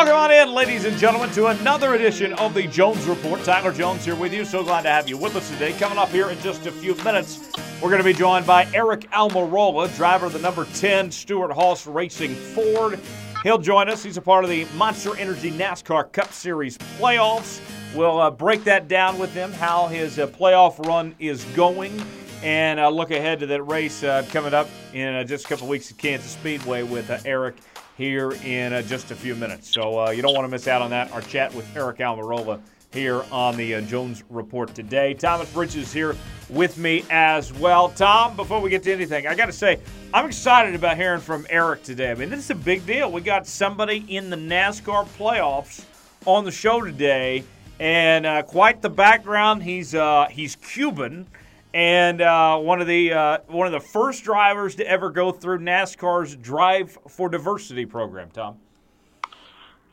[0.00, 3.44] Welcome on in, ladies and gentlemen, to another edition of the Jones Report.
[3.44, 4.46] Tyler Jones here with you.
[4.46, 5.74] So glad to have you with us today.
[5.74, 7.50] Coming up here in just a few minutes,
[7.82, 12.34] we're going to be joined by Aric Almirola, driver of the number 10 Stewart-Haas Racing
[12.34, 12.98] Ford.
[13.42, 14.02] He'll join us.
[14.02, 17.60] He's a part of the Monster Energy NASCAR Cup Series playoffs.
[17.94, 22.02] We'll uh, break that down with him, how his uh, playoff run is going,
[22.42, 25.68] and uh, look ahead to that race uh, coming up in uh, just a couple
[25.68, 27.56] weeks at Kansas Speedway with uh, Aric
[28.00, 29.68] here in uh, just a few minutes.
[29.68, 31.12] So uh, you don't want to miss out on that.
[31.12, 32.58] Our chat with Aric Almirola
[32.94, 35.12] here on the uh, Jones Report today.
[35.12, 36.16] Thomas Bridges is here
[36.48, 37.90] with me as well.
[37.90, 39.80] Tom, before we get to anything, I got to say,
[40.14, 42.10] I'm excited about hearing from Aric today.
[42.10, 43.12] I mean, this is a big deal.
[43.12, 45.84] We got somebody in the NASCAR playoffs
[46.24, 47.44] on the show today,
[47.80, 49.62] and uh, quite the background.
[49.62, 51.26] He's uh, he's Cuban
[51.72, 55.58] and uh, one of the uh, one of the first drivers to ever go through
[55.58, 58.30] NASCAR's Drive for Diversity program.
[58.30, 58.58] Tom.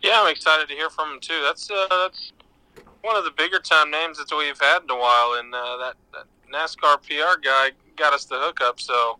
[0.01, 1.39] Yeah, I'm excited to hear from him too.
[1.43, 2.31] That's uh, that's
[3.01, 5.95] one of the bigger time names that we've had in a while, and uh, that,
[6.13, 8.79] that NASCAR PR guy got us the hookup.
[8.79, 9.19] So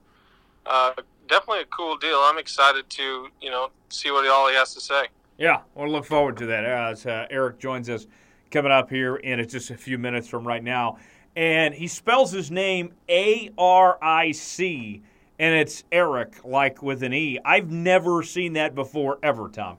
[0.66, 0.94] uh,
[1.28, 2.18] definitely a cool deal.
[2.18, 5.08] I'm excited to you know see what all he has to say.
[5.38, 6.66] Yeah, we'll look forward to that.
[6.66, 8.08] As uh, Aric joins us
[8.50, 10.98] coming up here in just a few minutes from right now
[11.38, 15.04] and he spells his name A R I C,
[15.38, 17.38] and it's Eric, like with an E.
[17.46, 19.78] I've never seen that before, ever, Tom.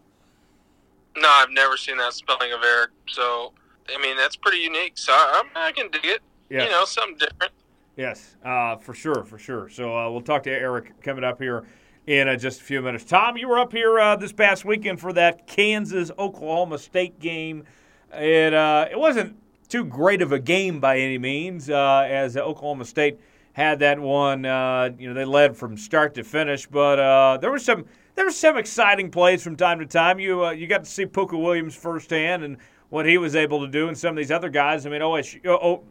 [1.17, 2.91] No, I've never seen that spelling of Eric.
[3.09, 3.53] So,
[3.92, 4.97] I mean, that's pretty unique.
[4.97, 6.20] So I, I can dig it.
[6.48, 6.64] Yes.
[6.64, 7.53] You know, something different.
[7.97, 9.69] Yes, uh, for sure, for sure.
[9.69, 11.67] So uh, we'll talk to Aric coming up here
[12.06, 13.05] in uh, just a few minutes.
[13.05, 17.64] Tom, you were up here uh, this past weekend for that Kansas Oklahoma State game.
[18.12, 19.36] It uh, it wasn't
[19.69, 23.20] too great of a game by any means, uh, as Oklahoma State
[23.52, 24.44] had that one.
[24.44, 28.24] Uh, you know, they led from start to finish, but uh, there was some there
[28.24, 30.19] was some exciting plays from time to time.
[30.19, 32.56] You uh, you got to see Pooka Williams firsthand and
[32.91, 34.86] what he was able to do, and some of these other guys.
[34.86, 35.42] I mean, OSU,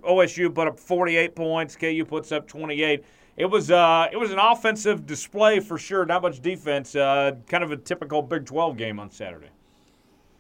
[0.04, 1.76] OSU put up 48 points.
[1.76, 3.04] KU puts up 28.
[3.38, 6.06] It was uh, it was an offensive display for sure.
[6.06, 6.96] Not much defense.
[6.96, 9.50] Uh, kind of a typical Big 12 game on Saturday.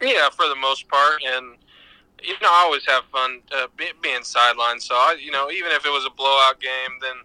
[0.02, 1.58] Yeah, for the most part, and
[2.24, 4.82] you know, I always have fun uh, being sidelined.
[4.82, 7.16] So, I, you know, even if it was a blowout game, then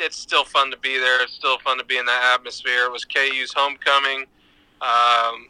[0.00, 1.22] it's still fun to be there.
[1.22, 2.84] It's still fun to be in that atmosphere.
[2.84, 4.26] It was KU's homecoming.
[4.80, 5.48] Um,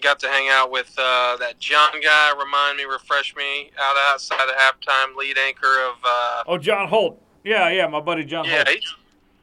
[0.00, 2.32] got to hang out with uh, that John guy.
[2.38, 3.70] Remind me, refresh me.
[3.78, 5.96] Out outside of halftime, lead anchor of.
[6.04, 7.20] Uh, oh, John Holt.
[7.44, 8.44] Yeah, yeah, my buddy John.
[8.44, 8.78] Yeah, Holt.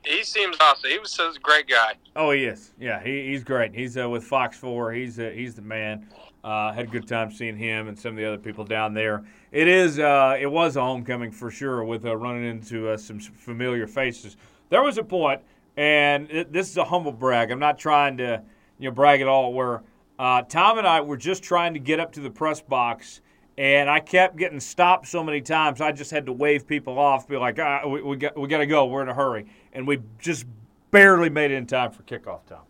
[0.06, 0.90] he, he seems awesome.
[0.90, 1.94] He was such a great guy.
[2.16, 2.74] Oh, he is.
[2.79, 3.74] Yeah, he, he's great.
[3.74, 4.94] He's uh, with Fox Four.
[4.94, 6.08] He's uh, he's the man.
[6.47, 9.25] Uh, had a good time seeing him and some of the other people down there.
[9.52, 13.19] It is, uh, it was a homecoming for sure, with uh, running into uh, some
[13.19, 14.38] familiar faces.
[14.69, 15.41] There was a point,
[15.75, 17.52] and it, this is a humble brag.
[17.52, 18.41] I'm not trying to,
[18.80, 19.52] you know, brag at all.
[19.52, 19.84] Where
[20.18, 23.19] uh, Tom and I were just trying to get up to the press box,
[23.58, 25.81] and I kept getting stopped so many times.
[25.81, 28.59] I just had to wave people off, be like, ah, "We, we got, we got
[28.59, 28.85] to go.
[28.85, 30.46] We're in a hurry," and we just
[30.91, 32.66] barely made it in time for kickoff, Tom.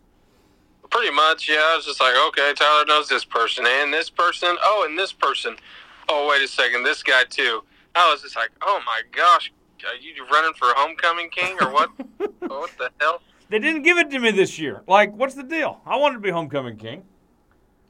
[0.90, 1.56] Pretty much, yeah.
[1.56, 4.56] I was just like, okay, Tyler knows this person and this person.
[4.62, 5.56] Oh, and this person.
[6.08, 7.62] Oh, wait a second, this guy too.
[7.94, 9.52] I was just like, oh my gosh,
[9.86, 11.90] are you running for homecoming king or what?
[12.40, 13.20] what the hell?
[13.50, 14.82] They didn't give it to me this year.
[14.86, 15.80] Like, what's the deal?
[15.86, 17.04] I wanted to be homecoming king.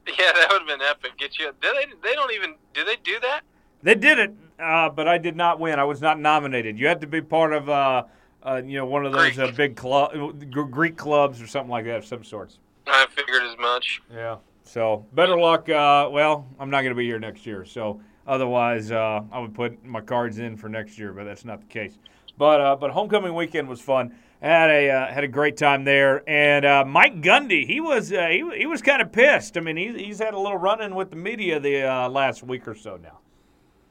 [0.07, 1.17] Yeah, that would have been epic.
[1.17, 1.51] Get you?
[1.61, 2.09] Did they?
[2.09, 2.55] They don't even.
[2.73, 3.41] Do they do that?
[3.81, 5.79] They did it, uh, but I did not win.
[5.79, 6.77] I was not nominated.
[6.77, 8.03] You had to be part of, uh,
[8.43, 10.11] uh, you know, one of those uh, big club,
[10.49, 12.59] Greek clubs or something like that of some sorts.
[12.87, 14.01] I figured as much.
[14.13, 14.37] Yeah.
[14.63, 15.67] So better luck.
[15.67, 19.55] Uh, well, I'm not going to be here next year, so otherwise uh, I would
[19.55, 21.97] put my cards in for next year, but that's not the case.
[22.37, 24.15] But uh, but homecoming weekend was fun.
[24.41, 28.27] Had a uh, had a great time there, and uh, Mike Gundy he was uh,
[28.27, 29.57] he, he was kind of pissed.
[29.57, 32.67] I mean he, he's had a little run in with the media the last week
[32.67, 33.17] or so now.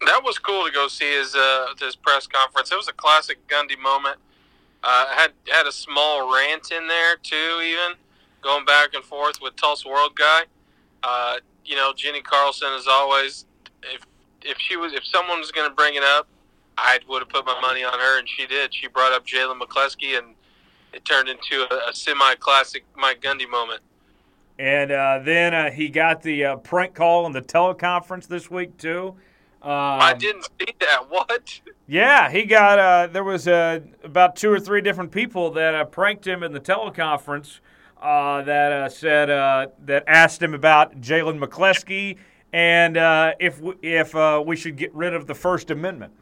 [0.07, 1.37] That was cool to go see his
[1.81, 2.71] his press conference.
[2.71, 4.19] It was a classic Gundy moment.
[4.85, 7.97] I had had a small rant in there too, even
[8.49, 10.45] going back and forth with Tulsa World guy.
[11.03, 11.37] Uh,
[11.67, 13.45] you know, Jenni Carlson, is always,
[13.83, 14.01] if
[14.43, 16.27] if she was if someone was going to bring it up,
[16.79, 18.75] I would have put my money on her, and she did.
[18.75, 20.35] She brought up Jalen McCleskey, and
[20.95, 23.83] it turned into a, a semi-classic Mike Gundy moment.
[24.59, 28.79] And uh, then uh, he got the uh, prank call in the teleconference this week
[28.79, 29.15] too.
[29.61, 31.05] Um, I didn't see that.
[31.11, 31.61] What?
[31.87, 32.79] Yeah, he got.
[32.79, 36.53] Uh, there was uh, about two or three different people that uh, pranked him in
[36.53, 37.61] the teleconference
[38.01, 42.19] uh, that uh, said uh, that asked him about Jalen McCleskey
[42.53, 46.13] and uh, if we, if uh, we should get rid of the First Amendment.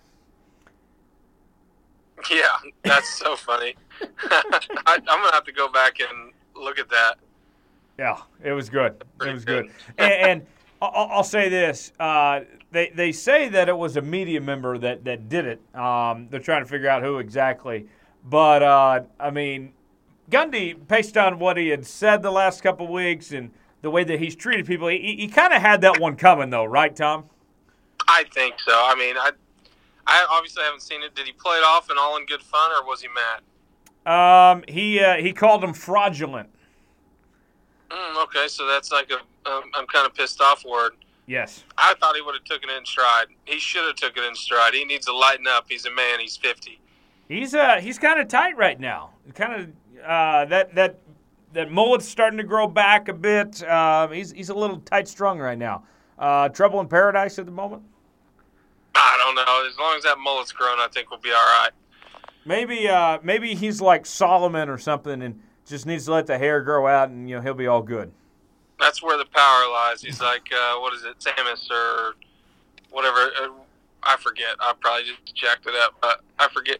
[2.30, 2.46] Yeah,
[2.82, 3.74] that's so funny.
[4.30, 7.16] I, am gonna have to go back and look at that.
[7.98, 9.02] Yeah, it was good.
[9.24, 9.66] It was good.
[9.66, 9.72] good.
[9.98, 10.46] and, and
[10.82, 12.40] I'll, I'll say this: uh,
[12.72, 15.60] they they say that it was a media member that that did it.
[15.74, 17.86] Um, they're trying to figure out who exactly,
[18.24, 19.72] but uh, I mean,
[20.30, 23.50] Gundy, based on what he had said the last couple weeks and
[23.82, 26.64] the way that he's treated people, he, he kind of had that one coming, though,
[26.64, 27.24] right, Tom?
[28.08, 28.72] I think so.
[28.72, 29.30] I mean, I,
[30.06, 31.14] I obviously haven't seen it.
[31.14, 33.42] Did he play it off and all in good fun, or was he mad?
[34.06, 36.48] Um, he uh, he called him fraudulent.
[37.90, 39.16] Mm, okay, so that's like a
[39.50, 40.92] um, I'm kind of pissed off word.
[41.26, 41.64] Yes.
[41.76, 43.26] I thought he would have taken it in stride.
[43.44, 44.74] He should have took it in stride.
[44.74, 45.66] He needs to lighten up.
[45.68, 46.20] He's a man.
[46.20, 46.80] He's 50.
[47.28, 49.10] He's uh he's kind of tight right now.
[49.34, 49.68] Kind of
[50.04, 50.98] uh that that
[51.52, 53.62] that mullet's starting to grow back a bit.
[53.62, 55.84] Uh, he's he's a little tight strung right now.
[56.18, 57.82] Uh, trouble in paradise at the moment.
[58.94, 59.66] I don't know.
[59.68, 61.70] As long as that mullet's grown, I think we'll be all right.
[62.44, 66.60] Maybe uh maybe he's like Solomon or something and just needs to let the hair
[66.62, 68.12] grow out and you know he'll be all good.
[68.78, 70.02] That's where the power lies.
[70.02, 72.14] He's like, uh, what is it, Samus or
[72.90, 73.30] whatever.
[73.40, 73.48] Uh,
[74.02, 74.54] I forget.
[74.60, 76.78] I probably just jacked it up, but I forget.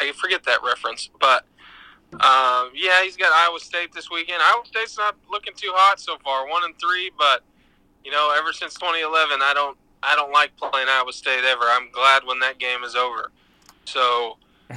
[0.00, 1.10] I forget that reference.
[1.20, 1.44] But
[2.14, 4.42] um, yeah, he's got Iowa State this weekend.
[4.42, 7.10] Iowa State's not looking too hot so far, one and three.
[7.16, 7.42] But
[8.04, 11.64] you know, ever since 2011, I don't, I don't like playing Iowa State ever.
[11.64, 13.30] I'm glad when that game is over.
[13.84, 14.38] So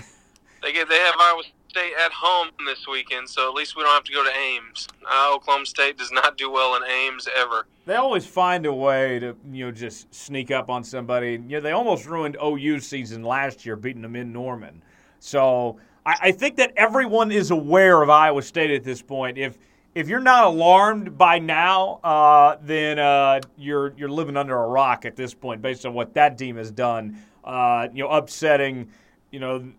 [0.61, 3.93] they get, they have Iowa State at home this weekend, so at least we don't
[3.93, 4.87] have to go to Ames.
[5.09, 7.65] Uh, Oklahoma State does not do well in Ames ever.
[7.87, 11.31] They always find a way to you know just sneak up on somebody.
[11.31, 14.83] You know they almost ruined OU's season last year, beating them in Norman.
[15.19, 19.37] So I, I think that everyone is aware of Iowa State at this point.
[19.37, 19.57] If
[19.95, 25.05] if you're not alarmed by now, uh, then uh, you're you're living under a rock
[25.05, 27.17] at this point, based on what that team has done.
[27.43, 28.89] Uh, you know, upsetting
[29.31, 29.71] you know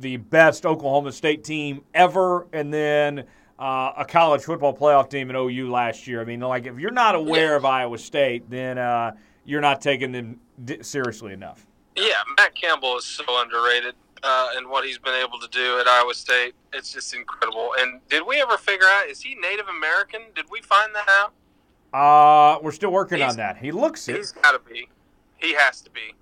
[0.00, 3.24] the best Oklahoma State team ever, and then
[3.58, 6.20] uh, a college football playoff team in OU last year.
[6.20, 9.12] I mean, like if you're not aware of Iowa State, then uh,
[9.44, 10.40] you're not taking them
[10.82, 11.66] seriously enough.
[11.94, 15.86] Yeah, Matt Campbell is so underrated, uh, and what he's been able to do at
[15.86, 17.74] Iowa State, it's just incredible.
[17.78, 20.22] And did we ever figure out is he Native American?
[20.34, 21.32] Did we find that out?
[21.92, 23.58] Uh, we're still working He's- on that.
[23.58, 24.16] He looks it.
[24.16, 24.88] He's got to be.
[25.36, 26.14] He has to be.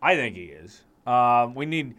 [0.00, 0.82] I think he is.
[1.06, 1.94] Um, we need.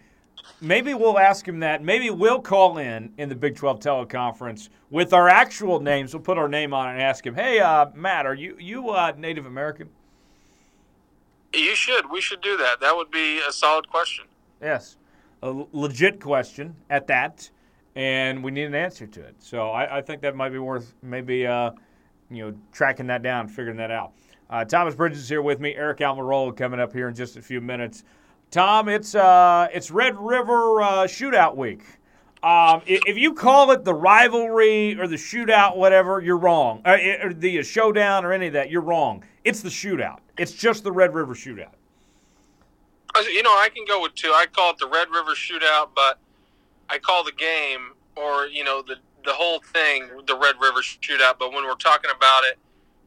[0.61, 1.83] Maybe we'll ask him that.
[1.83, 6.13] Maybe we'll call in in the Big 12 teleconference with our actual names.
[6.13, 8.89] We'll put our name on it and ask him, "Hey, uh, Matt, are you you
[8.89, 9.89] uh, Native American?"
[11.53, 12.09] You should.
[12.09, 12.79] We should do that.
[12.81, 14.25] That would be a solid question.
[14.61, 14.95] Yes,
[15.43, 17.49] a legit question at that,
[17.95, 19.35] and we need an answer to it.
[19.39, 21.71] So I, I think that might be worth maybe uh,
[22.29, 24.13] you know tracking that down, figuring that out.
[24.49, 25.75] Uh, Thomas Bridges is here with me.
[25.75, 28.03] Aric Almirola coming up here in just a few minutes.
[28.49, 31.81] Tom, it's uh, it's Red River uh, Shootout Week.
[32.43, 36.81] Um, if you call it the rivalry or the shootout, whatever, you're wrong.
[36.85, 39.23] Uh, or the showdown or any of that, you're wrong.
[39.43, 40.19] It's the shootout.
[40.37, 41.73] It's just the Red River Shootout.
[43.25, 44.31] You know, I can go with two.
[44.33, 46.19] I call it the Red River Shootout, but
[46.89, 51.39] I call the game or you know the the whole thing the Red River Shootout.
[51.39, 52.57] But when we're talking about it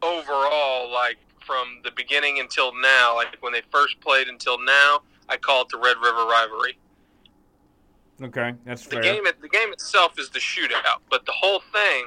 [0.02, 5.36] overall, like from the beginning until now, like when they first played until now, I
[5.36, 6.78] call it the Red River rivalry.
[8.22, 9.02] Okay, that's The fair.
[9.02, 12.06] game, the game itself is the shootout, but the whole thing,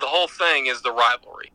[0.00, 1.50] the whole thing is the rivalry.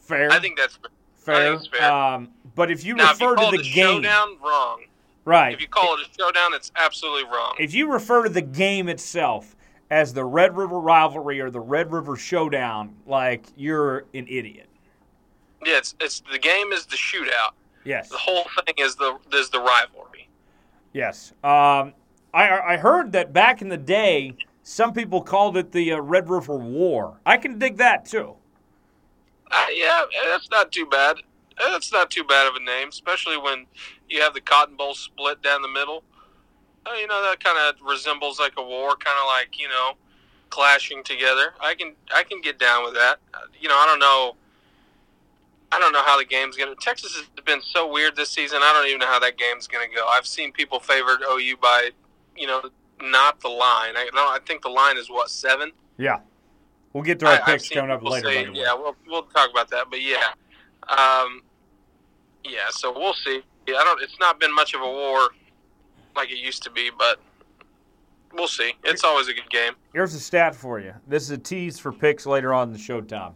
[0.00, 0.30] fair.
[0.32, 0.90] I think that's fair.
[1.34, 1.90] It's fair.
[1.90, 3.12] Um, but if you now.
[3.12, 4.84] If you refer to the game, showdown, wrong.
[5.24, 5.52] right?
[5.54, 7.54] If you call it a showdown, it's absolutely wrong.
[7.58, 9.54] if you refer to the game itself
[9.90, 14.68] as the Red River rivalry or the Red River Showdown, like you're an idiot.
[15.64, 17.52] Yeah, it's, it's the game is the shootout.
[17.84, 18.08] Yes.
[18.08, 20.28] The whole thing is the is the rivalry.
[20.92, 21.32] Yes.
[21.42, 21.94] Um,
[22.34, 26.28] I I heard that back in the day, some people called it the uh, Red
[26.28, 27.18] River War.
[27.24, 28.34] I can dig that too.
[29.50, 31.16] Uh, yeah, that's not too bad.
[31.58, 33.66] That's not too bad of a name, especially when
[34.08, 36.04] you have the Cotton Bowl split down the middle.
[36.86, 39.94] Uh, you know that kind of resembles like a war, kind of like you know
[40.50, 41.54] clashing together.
[41.60, 43.18] I can I can get down with that.
[43.34, 44.36] Uh, you know, I don't know.
[45.70, 46.74] I don't know how the game's gonna.
[46.80, 48.60] Texas has been so weird this season.
[48.62, 50.06] I don't even know how that game's gonna go.
[50.06, 51.90] I've seen people favored OU by,
[52.36, 52.62] you know,
[53.02, 53.96] not the line.
[53.96, 54.08] I.
[54.14, 55.72] I think the line is what seven.
[55.98, 56.20] Yeah.
[56.92, 58.28] We'll get to our I- picks coming up later.
[58.28, 58.64] say- by the way.
[58.64, 60.32] yeah, we'll we'll talk about that, but yeah,
[60.88, 61.42] um,
[62.44, 62.68] yeah.
[62.70, 63.42] So we'll see.
[63.66, 64.02] Yeah, I don't.
[64.02, 65.28] It's not been much of a war
[66.16, 67.20] like it used to be, but
[68.32, 68.72] we'll see.
[68.84, 69.74] It's always a good game.
[69.92, 70.94] Here's a stat for you.
[71.06, 73.34] This is a tease for picks later on in the show, Tom.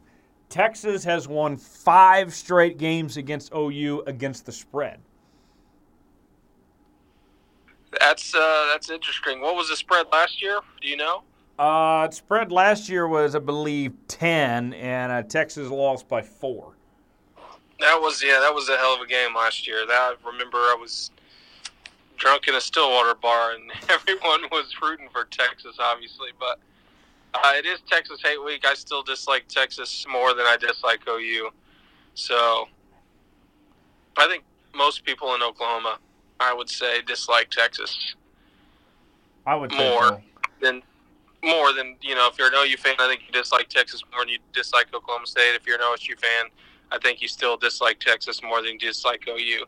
[0.48, 5.00] Texas has won five straight games against OU against the spread.
[8.00, 9.40] That's uh, that's interesting.
[9.40, 10.60] What was the spread last year?
[10.80, 11.22] Do you know?
[11.58, 16.72] Uh, spread last year was, I believe, ten, and uh, Texas lost by four.
[17.80, 19.86] That was yeah, that was a hell of a game last year.
[19.86, 21.10] That I remember I was
[22.16, 26.28] drunk in a Stillwater bar, and everyone was rooting for Texas, obviously.
[26.38, 26.58] But
[27.34, 28.64] uh, it is Texas Hate Week.
[28.66, 31.50] I still dislike Texas more than I dislike OU.
[32.14, 32.68] So
[34.16, 34.44] I think
[34.74, 35.98] most people in Oklahoma,
[36.40, 38.14] I would say, dislike Texas.
[39.46, 40.20] I would more so.
[40.60, 40.82] than
[41.42, 42.28] more than you know.
[42.28, 45.26] If you're an OU fan, I think you dislike Texas more than you dislike Oklahoma
[45.26, 45.54] State.
[45.54, 46.50] If you're an OSU fan,
[46.90, 49.66] I think you still dislike Texas more than you dislike OU.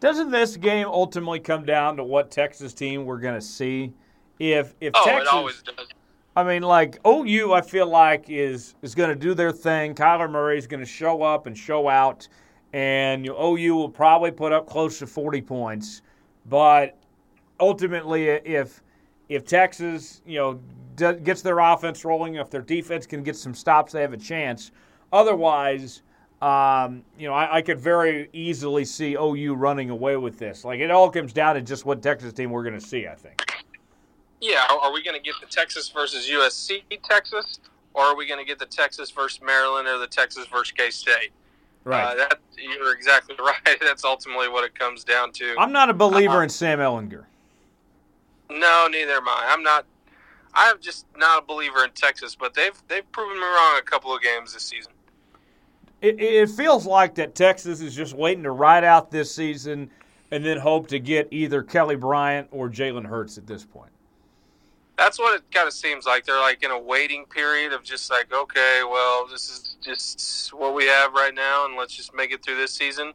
[0.00, 3.92] Doesn't this game ultimately come down to what Texas team we're going to see?
[4.38, 5.88] If if oh, Texas, it always does.
[6.36, 9.94] I mean, like OU, I feel like is is going to do their thing.
[9.94, 12.28] Kyler Murray is going to show up and show out,
[12.72, 16.02] and you know, OU will probably put up close to forty points.
[16.46, 16.96] But
[17.58, 18.82] ultimately, if
[19.28, 20.60] if Texas, you know,
[20.96, 24.18] d- gets their offense rolling, if their defense can get some stops, they have a
[24.18, 24.70] chance.
[25.12, 26.02] Otherwise,
[26.40, 30.64] um, you know, I, I, could very easily see OU running away with this.
[30.64, 33.08] Like it all comes down to just what Texas team we're going to see.
[33.08, 33.44] I think.
[34.40, 37.58] Yeah, are we going to get the Texas versus USC Texas,
[37.92, 40.90] or are we going to get the Texas versus Maryland or the Texas versus K
[40.90, 41.32] State?
[41.82, 42.04] Right.
[42.04, 43.78] Uh, that you're exactly right.
[43.80, 45.56] That's ultimately what it comes down to.
[45.58, 47.24] I'm not a believer uh, in Sam Ehlinger.
[48.50, 49.46] No, neither am I.
[49.48, 49.86] I'm not.
[50.54, 54.14] I'm just not a believer in Texas, but they've they've proven me wrong a couple
[54.14, 54.92] of games this season.
[56.00, 59.90] It, it feels like that Texas is just waiting to ride out this season
[60.30, 63.90] and then hope to get either Kelly Bryant or Jalen Hurts at this point.
[64.96, 66.24] That's what it kind of seems like.
[66.24, 70.74] They're like in a waiting period of just like, okay, well, this is just what
[70.74, 73.12] we have right now, and let's just make it through this season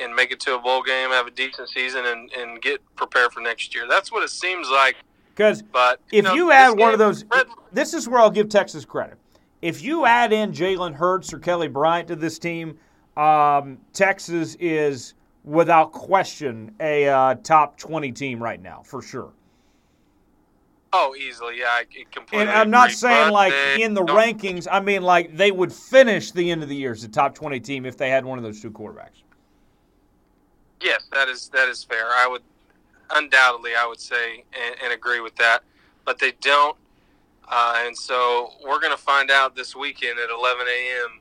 [0.00, 3.32] and make it to a bowl game, have a decent season, and, and get prepared
[3.32, 3.86] for next year.
[3.88, 4.96] That's what it seems like.
[5.34, 8.30] Because but if know, you add one game, of those, Red, this is where I'll
[8.30, 9.16] give Texas credit.
[9.62, 12.78] If you add in Jalen Hurts or Kelly Bryant to this team,
[13.16, 19.32] um, Texas is without question a uh, top 20 team right now, for sure.
[20.94, 22.40] Oh, easily, yeah, I completely.
[22.40, 24.68] And I'm not agree, saying like in the rankings.
[24.70, 27.60] I mean like they would finish the end of the year as a top 20
[27.60, 29.21] team if they had one of those two quarterbacks.
[30.82, 32.06] Yes, that is that is fair.
[32.08, 32.42] I would
[33.10, 35.62] undoubtedly, I would say, and, and agree with that.
[36.04, 36.76] But they don't,
[37.48, 41.20] uh, and so we're going to find out this weekend at 11 a.m.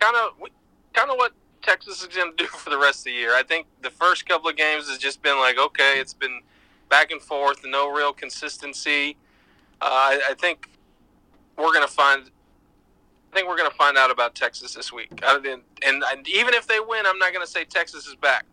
[0.00, 0.48] Kind of,
[0.94, 3.34] kind of what Texas is going to do for the rest of the year.
[3.34, 6.42] I think the first couple of games has just been like, okay, it's been
[6.90, 9.16] back and forth, no real consistency.
[9.80, 10.70] Uh, I, I think
[11.56, 12.30] we're going to find
[13.34, 15.10] I think we're going to find out about Texas this week.
[15.24, 15.44] And,
[15.84, 18.46] and, and even if they win, I'm not going to say Texas is back.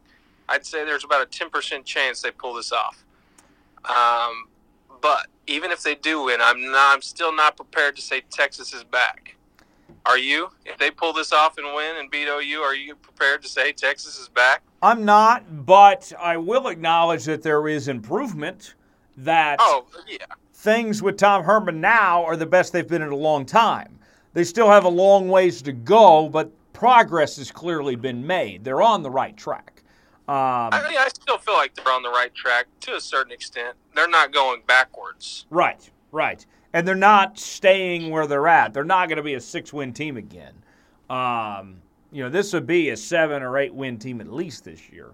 [0.50, 3.06] I'd say there's about a 10% chance they pull this off.
[3.86, 4.48] Um,
[5.00, 6.96] but even if they do win, I'm not.
[6.96, 9.36] I'm still not prepared to say Texas is back.
[10.08, 10.50] Are you?
[10.66, 13.72] If they pull this off and win and beat OU, are you prepared to say
[13.74, 14.64] Texas is back?
[14.82, 18.74] I'm not, but I will acknowledge that there is improvement.
[19.18, 23.16] That oh yeah, things with Tom Herman now are the best they've been in a
[23.16, 24.00] long time.
[24.34, 28.64] They still have a long ways to go, but progress has clearly been made.
[28.64, 29.84] They're on the right track.
[30.28, 33.34] Um, I, mean, I still feel like they're on the right track to a certain
[33.34, 33.76] extent.
[33.96, 35.46] They're not going backwards.
[35.50, 36.46] Right, right.
[36.74, 38.74] And they're not staying where they're at.
[38.74, 40.54] They're not going to be a six win team again.
[41.10, 41.82] Um,
[42.14, 45.12] you know, this would be a seven or eight win team at least this year.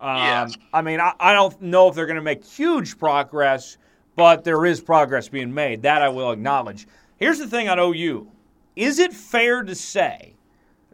[0.00, 0.54] Um, yes.
[0.72, 3.76] I mean, I, I don't know if they're going to make huge progress,
[4.14, 5.82] but there is progress being made.
[5.82, 6.86] That I will acknowledge.
[7.16, 8.30] Here's the thing on OU
[8.80, 10.32] is it fair to say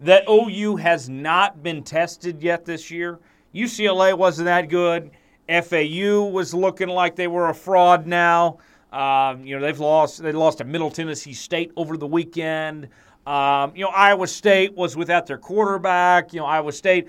[0.01, 3.21] that OU has not been tested yet this year?
[3.55, 5.13] UCLA wasn't that good.
[5.49, 8.59] FAU was looking like they were a fraud now.
[8.93, 10.21] Um, you know they've lost.
[10.21, 12.89] They lost to Middle Tennessee State over the weekend.
[13.25, 16.33] Um, you know Iowa State was without their quarterback.
[16.33, 17.07] You know Iowa State,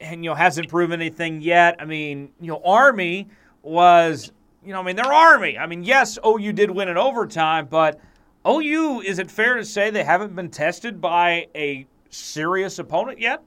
[0.00, 1.76] and you know hasn't proven anything yet.
[1.80, 3.26] I mean you know Army
[3.62, 4.30] was.
[4.64, 5.58] You know I mean they're Army.
[5.58, 8.00] I mean yes OU did win in overtime, but
[8.46, 13.42] OU, is it fair to say they haven't been tested by a serious opponent yet?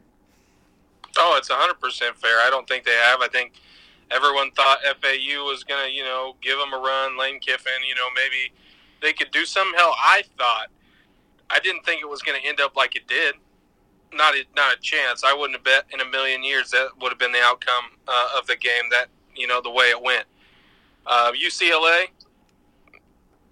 [1.17, 2.37] Oh, it's 100% fair.
[2.39, 3.21] I don't think they have.
[3.21, 3.53] I think
[4.11, 7.17] everyone thought FAU was going to, you know, give them a run.
[7.17, 8.53] Lane Kiffin, you know, maybe
[9.01, 9.73] they could do some.
[9.75, 10.67] Hell, I thought.
[11.49, 13.35] I didn't think it was going to end up like it did.
[14.13, 15.23] Not a, not a chance.
[15.23, 18.29] I wouldn't have bet in a million years that would have been the outcome uh,
[18.37, 18.89] of the game.
[18.89, 20.25] That you know the way it went.
[21.05, 22.05] Uh, UCLA,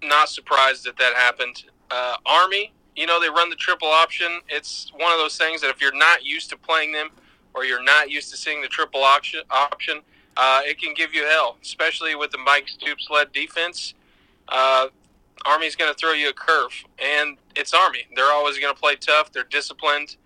[0.02, 1.64] not surprised that that happened.
[1.90, 4.40] Uh, Army, you know, they run the triple option.
[4.48, 7.10] It's one of those things that if you're not used to playing them
[7.54, 10.00] or you're not used to seeing the triple option, option
[10.36, 13.94] uh, it can give you hell, especially with the Mike Stoops led defense.
[14.48, 14.88] uh,
[15.46, 18.06] Army's going to throw you a curve, and it's Army.
[18.16, 19.32] They're always going to play tough.
[19.32, 20.16] They're disciplined.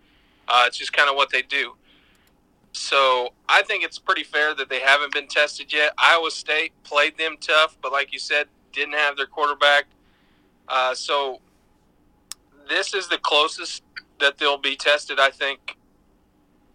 [0.48, 1.74] Uh, it's just kind of what they do.
[2.72, 5.92] So I think it's pretty fair that they haven't been tested yet.
[5.98, 9.86] Iowa State played them tough, but like you said, didn't have their quarterback.
[10.68, 11.40] Uh, so
[12.68, 13.82] this is the closest
[14.20, 15.76] that they'll be tested, I think,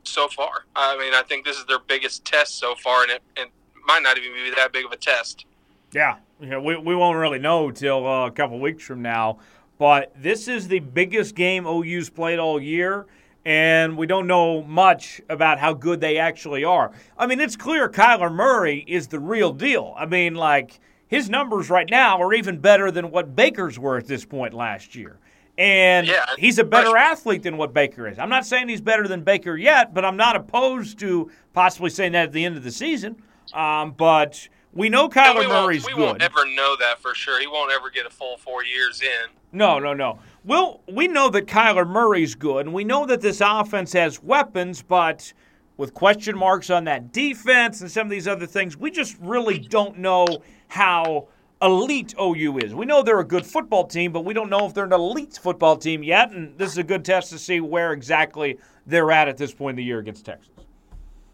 [0.04, 0.66] so far.
[0.76, 3.50] I mean, I think this is their biggest test so far, and it, it
[3.86, 5.46] might not even be that big of a test.
[5.94, 9.40] Yeah, know, we, we won't really know till uh, a couple weeks from now.
[9.78, 13.06] But this is the biggest game OU's played all year,
[13.46, 16.92] and we don't know much about how good they actually are.
[17.18, 19.94] I mean, it's clear Kyler Murray is the real deal.
[19.98, 24.08] I mean, like, his numbers right now are even better than what Baker's were at
[24.08, 25.18] this point last year.
[25.58, 28.20] And Yeah, he's a better athlete than what Baker is.
[28.20, 32.12] I'm not saying he's better than Baker yet, but I'm not opposed to possibly saying
[32.12, 33.16] that at the end of the season.
[33.54, 36.02] Um, but we know Kyler we Murray's we good.
[36.02, 37.40] won't ever know that for sure.
[37.40, 39.32] He won't ever get a full four years in.
[39.52, 40.20] No, no, no.
[40.46, 44.84] Well, we know that Kyler Murray's good, and we know that this offense has weapons,
[44.84, 45.34] but
[45.78, 49.58] with question marks on that defense and some of these other things, we just really
[49.58, 50.28] don't know
[50.68, 51.28] how
[51.62, 52.76] elite OU is.
[52.76, 55.40] We know they're a good football team, but we don't know if they're an elite
[55.42, 59.28] football team yet, and this is a good test to see where exactly they're at
[59.28, 60.50] at this point in the year against Texas.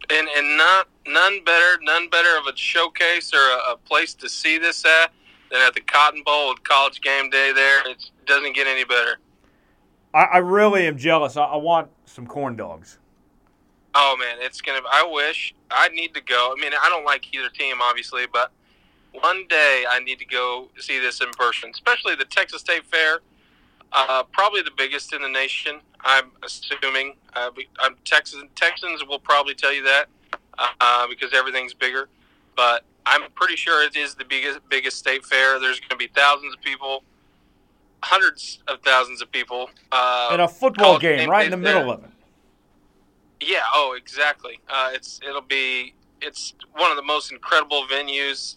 [0.09, 4.29] and and not none better none better of a showcase or a, a place to
[4.29, 5.11] see this at
[5.51, 7.51] than at the Cotton Bowl with College Game Day.
[7.53, 9.17] There, it doesn't get any better.
[10.13, 11.37] I, I really am jealous.
[11.37, 12.99] I, I want some corn dogs.
[13.95, 14.81] Oh man, it's gonna.
[14.91, 16.53] I wish I need to go.
[16.57, 18.51] I mean, I don't like either team, obviously, but
[19.21, 23.19] one day I need to go see this in person, especially the Texas State Fair.
[23.91, 25.79] Uh, probably the biggest in the nation.
[26.01, 27.15] I'm assuming.
[27.35, 27.51] Uh,
[27.81, 28.43] I'm Texans.
[28.55, 30.05] Texans will probably tell you that
[30.81, 32.09] uh, because everything's bigger.
[32.55, 35.59] But I'm pretty sure it is the biggest biggest state fair.
[35.59, 37.03] There's going to be thousands of people,
[38.03, 39.69] hundreds of thousands of people.
[39.91, 41.93] Uh, And a football game right in the middle there.
[41.93, 42.09] of it.
[43.41, 43.61] Yeah.
[43.73, 44.59] Oh, exactly.
[44.69, 48.55] Uh, it's it'll be it's one of the most incredible venues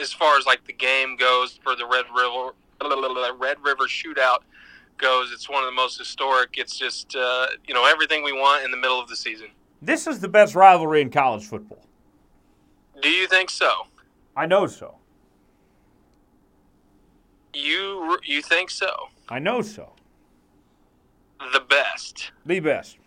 [0.00, 2.52] as far as like the game goes for the Red River
[3.38, 4.38] Red River Shootout
[4.98, 5.32] goes.
[5.32, 6.54] It's one of the most historic.
[6.56, 9.48] It's just uh, you know everything we want in the middle of the season.
[9.80, 11.84] This is the best rivalry in college football.
[13.00, 13.86] Do you think so?
[14.36, 14.96] I know so.
[17.54, 19.08] You you think so?
[19.28, 19.92] I know so.
[21.52, 22.32] The best.
[22.46, 22.98] The best.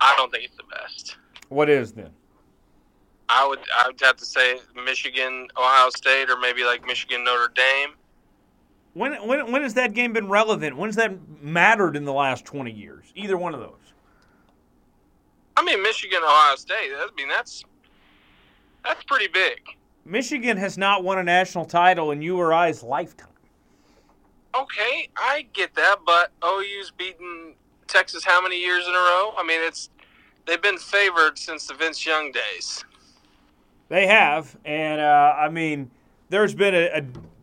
[0.00, 1.16] I don't think it's the best.
[1.48, 2.10] What is then?
[3.32, 7.52] I would I would have to say Michigan, Ohio State, or maybe like Michigan, Notre
[7.54, 7.90] Dame.
[8.94, 10.76] When, when, when has that game been relevant?
[10.76, 13.12] When's that mattered in the last 20 years?
[13.14, 13.76] Either one of those.
[15.56, 16.90] I mean, Michigan, Ohio State.
[16.92, 17.64] I mean, that's
[18.84, 19.60] that's pretty big.
[20.04, 23.28] Michigan has not won a national title in you or I's lifetime.
[24.54, 27.54] Okay, I get that, but OU's beaten
[27.86, 29.34] Texas how many years in a row?
[29.36, 29.90] I mean, it's
[30.46, 32.84] they've been favored since the Vince Young days.
[33.90, 35.90] They have, and uh, I mean,
[36.28, 37.02] there's been a, a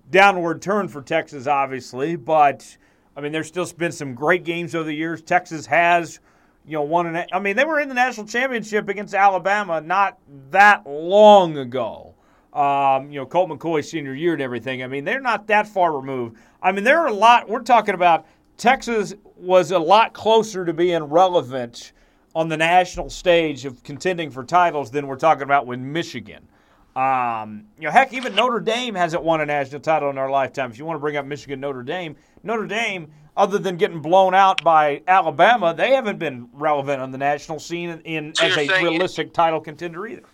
[0.09, 2.77] downward turn for Texas, obviously, but
[3.17, 5.21] I mean, there's still been some great games over the years.
[5.21, 6.21] Texas has,
[6.65, 7.25] you know, won an.
[7.33, 10.19] I mean, they were in the national championship against Alabama not
[10.51, 12.15] that long ago.
[12.53, 14.81] Um, you know, Colt McCoy's senior year and everything.
[14.81, 16.37] I mean, they're not that far removed.
[16.61, 17.49] I mean, there are a lot.
[17.49, 21.91] We're talking about Texas was a lot closer to being relevant
[22.37, 26.47] on the national stage of contending for titles than we're talking about with Michigan.
[26.95, 30.69] Um, you know, heck, even Notre Dame hasn't won a national title in our lifetime.
[30.69, 34.35] If you want to bring up Michigan, Notre Dame, Notre Dame, other than getting blown
[34.35, 38.55] out by Alabama, they haven't been relevant on the national scene in, in So as
[38.55, 40.25] a realistic title contender either.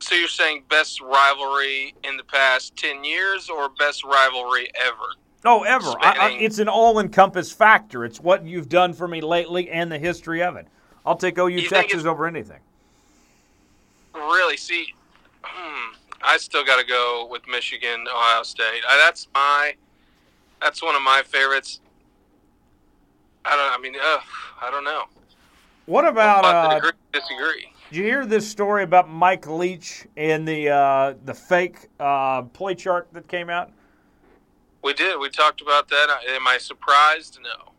[0.00, 5.14] So you're saying best rivalry in the past ten years, or best rivalry ever?
[5.44, 5.94] No, ever.
[6.00, 8.04] I, I, it's an all-encompass factor.
[8.04, 10.66] It's what you've done for me lately and the history of it.
[11.04, 12.60] I'll take OU think Texas over anything.
[14.14, 14.56] Really?
[14.56, 14.86] See,
[15.42, 18.82] hmm, I still got to go with Michigan, Ohio State.
[18.88, 19.74] Uh, that's my,
[20.60, 21.80] that's one of my favorites.
[23.44, 23.78] I don't.
[23.78, 24.22] I mean, ugh,
[24.60, 25.04] I don't know.
[25.86, 27.72] What about uh, agree, disagree.
[27.90, 32.74] Did you hear this story about Mike Leach and the uh, the fake uh, play
[32.76, 33.72] chart that came out?
[34.84, 35.18] We did.
[35.18, 36.06] We talked about that.
[36.08, 37.38] Uh, Am I surprised?
[37.42, 37.71] No.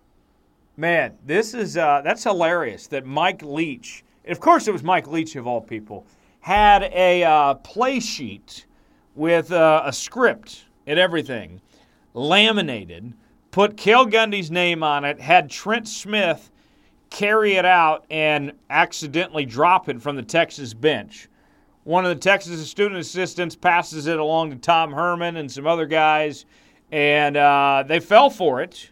[0.75, 2.87] Man, this is uh, that's hilarious.
[2.87, 6.05] That Mike Leach, of course, it was Mike Leach of all people,
[6.39, 8.65] had a uh, play sheet
[9.15, 11.61] with uh, a script and everything,
[12.15, 13.13] laminated,
[13.51, 16.49] put Cale Gundy's name on it, had Trent Smith
[17.11, 21.29] carry it out and accidentally drop it from the Texas bench.
[21.83, 25.85] One of the Texas student assistants passes it along to Tom Herman and some other
[25.85, 26.45] guys,
[26.91, 28.89] and uh, they fell for it.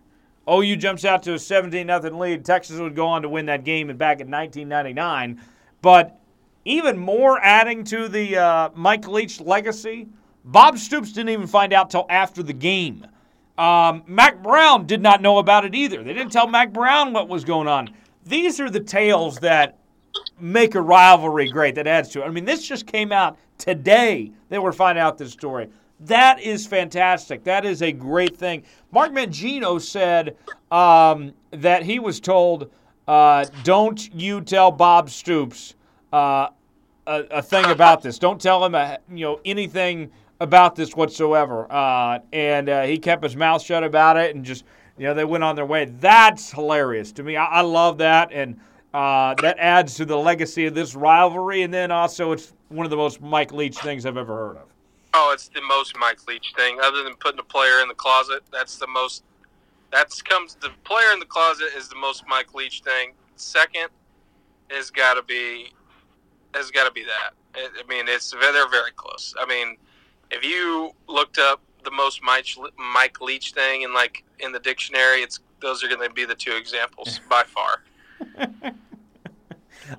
[0.49, 2.45] OU jumps out to a 17 0 lead.
[2.45, 5.41] Texas would go on to win that game and back in 1999.
[5.81, 6.19] But
[6.65, 10.07] even more adding to the uh, Mike Leach legacy,
[10.45, 13.05] Bob Stoops didn't even find out till after the game.
[13.57, 16.03] Um, Mack Brown did not know about it either.
[16.03, 17.93] They didn't tell Mack Brown what was going on.
[18.25, 19.77] These are the tales that
[20.39, 22.25] make a rivalry great, that adds to it.
[22.25, 25.69] I mean, this just came out today that we're finding out this story.
[26.05, 27.43] That is fantastic.
[27.43, 28.63] That is a great thing.
[28.91, 30.35] Mark Mangino said
[30.71, 32.71] um, that he was told,
[33.07, 35.75] uh, "Don't you tell Bob Stoops
[36.11, 36.47] uh,
[37.05, 38.17] a, a, thing about this.
[38.17, 40.09] Don't tell him, a, uh, you know, anything
[40.39, 44.63] about this whatsoever." Uh, and uh, he kept his mouth shut about it, and just,
[44.97, 45.85] you know, they went on their way.
[45.85, 47.35] That's hilarious to me.
[47.37, 48.59] I, I love that, and
[48.91, 51.61] uh, that adds to the legacy of this rivalry.
[51.61, 54.70] And then also, it's one of the most Mike Leach things I've ever heard of.
[55.13, 56.79] Oh, it's the most Mike Leach thing.
[56.81, 59.23] Other than putting a player in the closet, that's the most.
[59.91, 63.13] That's comes the player in the closet is the most Mike Leach thing.
[63.35, 63.89] Second
[64.69, 65.73] has got to be
[66.53, 67.33] has got to be that.
[67.55, 69.33] I mean, it's they're very close.
[69.39, 69.75] I mean,
[70.31, 72.47] if you looked up the most Mike
[72.93, 76.35] Mike Leach thing in like in the dictionary, it's those are going to be the
[76.35, 77.83] two examples by far.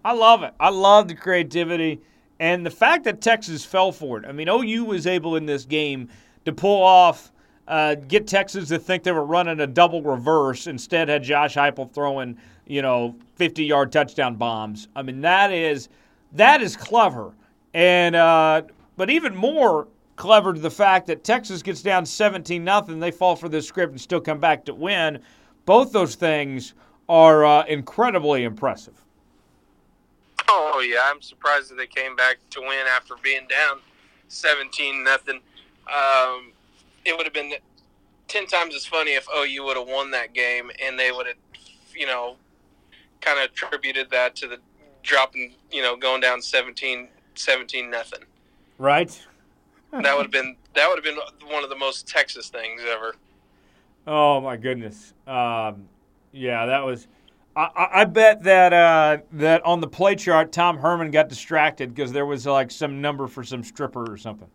[0.05, 0.55] I love it.
[0.59, 2.01] I love the creativity.
[2.43, 5.65] And the fact that Texas fell for it, I mean, OU was able in this
[5.65, 6.09] game
[6.45, 7.31] to pull off,
[7.69, 10.67] uh, get Texas to think they were running a double reverse.
[10.67, 14.89] Instead, had Josh Heupel throwing, you know, 50 yard touchdown bombs.
[14.97, 15.89] I mean, that is
[16.33, 17.33] that is clever.
[17.75, 18.63] And uh,
[18.97, 23.37] but even more clever to the fact that Texas gets down 17 nothing, they fall
[23.37, 25.21] for this script and still come back to win.
[25.65, 26.75] Both those things
[27.09, 29.02] are uh, incredibly impressive.
[30.55, 33.81] Oh yeah, I'm surprised that they came back to win after being down
[34.29, 35.41] 17 nothing.
[35.89, 36.53] Um,
[37.07, 37.53] it would have been
[38.29, 41.37] ten times as funny if OU would have won that game and they would have,
[41.95, 42.37] you know,
[43.23, 44.59] kind of attributed that to the
[45.03, 48.21] dropping, you know, going down 17, 17 nothing.
[48.79, 49.27] Right.
[49.93, 53.15] that would have been that would have been one of the most Texas things ever.
[54.07, 55.15] Oh my goodness.
[55.27, 55.89] Um,
[56.33, 57.07] yeah, that was
[57.55, 62.13] I, I bet that uh, that on the play chart, Tom Herman got distracted because
[62.13, 64.49] there was like some number for some stripper or something.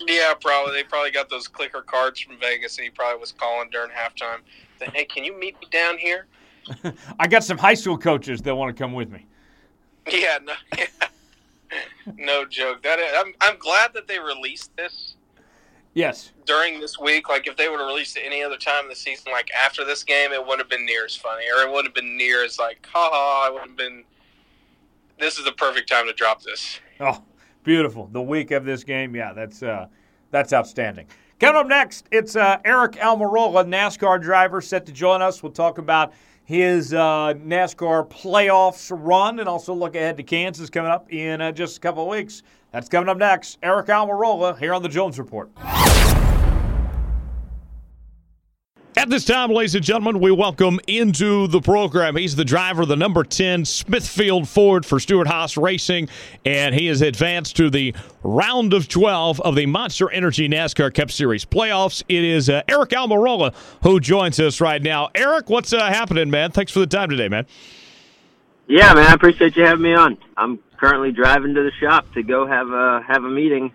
[0.00, 0.72] Yeah, probably.
[0.72, 4.38] They probably got those clicker cards from Vegas, and he probably was calling during halftime.
[4.78, 6.26] Saying, hey, can you meet me down here?
[7.18, 9.26] I got some high school coaches that want to come with me.
[10.10, 10.86] Yeah, no, yeah.
[12.16, 12.82] no joke.
[12.82, 15.14] That I'm I'm glad that they released this
[15.94, 16.32] Yes.
[16.46, 18.94] During this week, like if they would have released it any other time in the
[18.94, 21.86] season, like after this game, it wouldn't have been near as funny, or it wouldn't
[21.86, 24.04] have been near as like, haha, I wouldn't have been.
[25.18, 26.80] This is the perfect time to drop this.
[27.00, 27.22] Oh,
[27.64, 28.08] beautiful!
[28.12, 29.88] The week of this game, yeah, that's uh,
[30.30, 31.06] that's outstanding.
[31.40, 35.42] Coming up next, it's uh, Aric Almirola, NASCAR driver, set to join us.
[35.42, 36.12] We'll talk about
[36.44, 41.50] his uh, NASCAR playoffs run and also look ahead to Kansas coming up in uh,
[41.52, 42.42] just a couple of weeks.
[42.72, 43.60] That's coming up next.
[43.62, 45.50] Aric Almirola here on the Jones Report.
[48.96, 52.16] At this time, ladies and gentlemen, we welcome into the program.
[52.16, 56.08] He's the driver of the number 10 Smithfield Ford for Stewart-Haas Racing,
[56.44, 61.10] and he has advanced to the round of 12 of the Monster Energy NASCAR Cup
[61.10, 62.02] Series playoffs.
[62.08, 65.08] It is uh, Aric Almirola who joins us right now.
[65.14, 66.50] Aric, what's uh, happening, man?
[66.50, 67.46] Thanks for the time today, man.
[68.66, 70.18] Yeah, man, I appreciate you having me on.
[70.36, 73.72] I'm currently driving to the shop to go have a have a meeting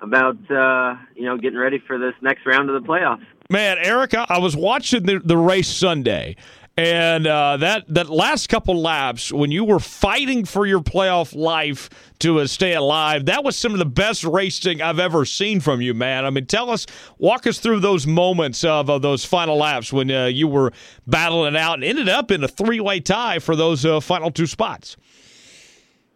[0.00, 3.26] about uh, you know getting ready for this next round of the playoffs.
[3.50, 6.36] Man, Erica, I was watching the, the race Sunday,
[6.76, 11.90] and uh, that that last couple laps when you were fighting for your playoff life
[12.20, 15.80] to uh, stay alive, that was some of the best racing I've ever seen from
[15.80, 16.24] you, man.
[16.24, 16.86] I mean, tell us,
[17.18, 20.72] walk us through those moments of, of those final laps when uh, you were
[21.08, 24.46] battling out and ended up in a three way tie for those uh, final two
[24.46, 24.96] spots.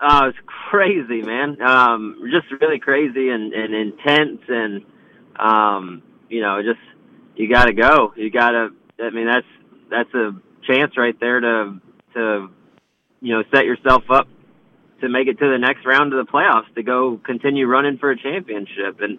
[0.05, 0.39] Uh, it's
[0.71, 1.63] crazy, man.
[1.63, 4.85] Um, just really crazy and, and intense, and
[5.41, 6.81] um, you know, just
[7.37, 8.13] you got to go.
[8.15, 8.69] You got to.
[9.01, 9.47] I mean, that's
[9.91, 10.33] that's a
[10.67, 11.81] chance right there to
[12.13, 12.49] to
[13.23, 14.29] you know set yourself up
[15.01, 18.11] to make it to the next round of the playoffs to go continue running for
[18.11, 19.19] a championship, and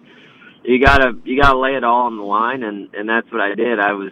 [0.63, 3.55] you gotta you gotta lay it all on the line, and and that's what I
[3.55, 3.79] did.
[3.79, 4.11] I was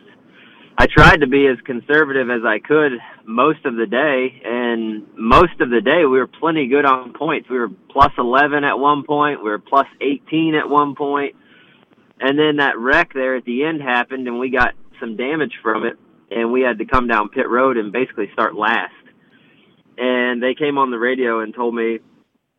[0.78, 2.94] I tried to be as conservative as I could
[3.26, 7.48] most of the day, and most of the day we were plenty good on points.
[7.50, 11.36] We were plus 11 at one point, we were plus 18 at one point,
[12.20, 15.86] and then that wreck there at the end happened, and we got some damage from
[15.86, 15.94] it,
[16.32, 18.94] and we had to come down pit road and basically start last.
[19.98, 22.00] And they came on the radio and told me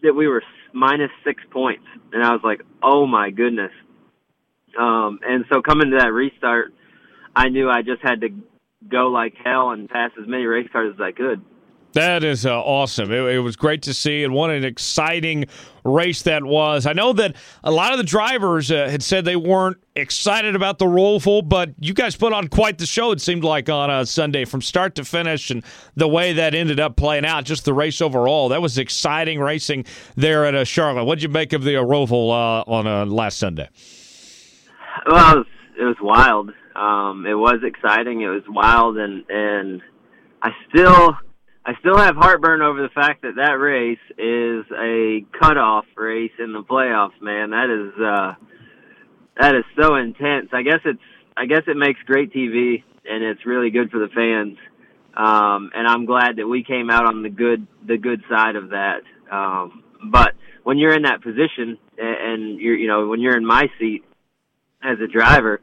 [0.03, 3.72] that we were minus six points, and I was like, oh my goodness.
[4.79, 6.72] Um, and so coming to that restart,
[7.37, 8.29] I knew I just had to
[8.88, 11.42] go like hell and pass as many race cars as I could.
[11.94, 13.12] That is uh, awesome.
[13.12, 15.44] It, it, was great to see, and what an exciting
[15.85, 16.87] race that was.
[16.87, 20.81] I know that a lot of the drivers uh, had said they weren't excited about
[20.81, 24.05] the Roval, but you guys put on quite the show, it seemed like, on a
[24.07, 25.62] Sunday from start to finish, and
[25.94, 28.49] the way that ended up playing out, just the race overall.
[28.49, 29.85] That was exciting racing
[30.16, 31.05] there at uh, Charlotte.
[31.05, 33.68] What did you make of the uh, Roval uh, on uh, last Sunday?
[35.07, 35.47] Well, it was,
[35.79, 36.51] it was wild.
[36.74, 38.22] Um, it was exciting.
[38.22, 39.82] It was wild, and and
[40.42, 41.16] I still
[41.66, 46.52] I still have heartburn over the fact that that race is a cutoff race in
[46.52, 47.20] the playoffs.
[47.22, 48.34] Man, that is uh,
[49.40, 50.50] that is so intense.
[50.52, 51.00] I guess it's
[51.37, 54.58] I guess it makes great TV and it's really good for the fans.
[55.16, 58.70] Um, and I'm glad that we came out on the good the good side of
[58.70, 59.02] that.
[59.30, 60.32] Um, but
[60.64, 64.04] when you're in that position and you're you know when you're in my seat
[64.82, 65.60] as a driver,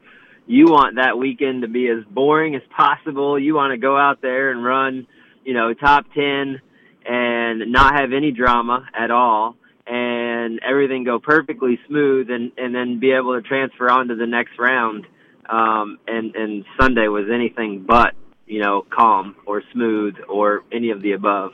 [0.52, 3.38] you want that weekend to be as boring as possible.
[3.38, 5.06] You want to go out there and run
[5.44, 6.60] you know, top 10
[7.04, 13.00] and not have any drama at all and everything go perfectly smooth and, and then
[13.00, 15.06] be able to transfer on to the next round.
[15.48, 18.14] Um, and, and Sunday was anything but,
[18.46, 21.52] you know, calm or smooth or any of the above.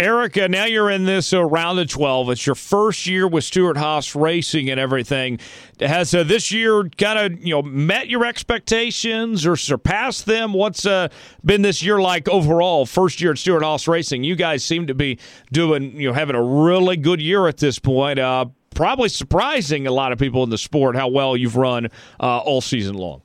[0.00, 2.30] Erica, now you're in this uh, round of 12.
[2.30, 5.38] It's your first year with Stewart-Haas Racing and everything.
[5.78, 10.54] Has uh, this year kind of you know met your expectations or surpassed them?
[10.54, 11.08] What's uh,
[11.44, 12.86] been this year like overall?
[12.86, 15.18] First year at Stewart-Haas Racing, you guys seem to be
[15.52, 18.18] doing you know having a really good year at this point.
[18.18, 22.38] Uh, probably surprising a lot of people in the sport how well you've run uh,
[22.38, 23.20] all season long.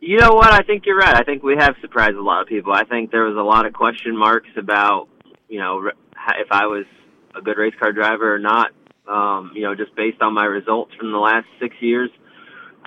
[0.00, 0.52] You know what?
[0.52, 1.16] I think you're right.
[1.16, 2.74] I think we have surprised a lot of people.
[2.74, 5.08] I think there was a lot of question marks about
[5.48, 6.86] you know, if I was
[7.36, 8.72] a good race car driver or not.
[9.08, 12.10] Um, you know, just based on my results from the last six years.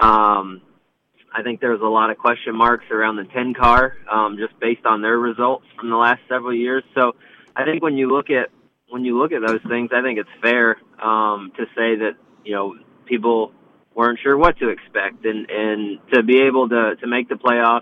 [0.01, 0.61] Um,
[1.33, 4.59] I think there was a lot of question marks around the 10 car, um, just
[4.59, 6.83] based on their results from the last several years.
[6.95, 7.15] So
[7.55, 8.49] I think when you look at
[8.89, 12.53] when you look at those things, I think it's fair um, to say that you
[12.53, 13.51] know people
[13.93, 17.81] weren't sure what to expect, and and to be able to to make the playoffs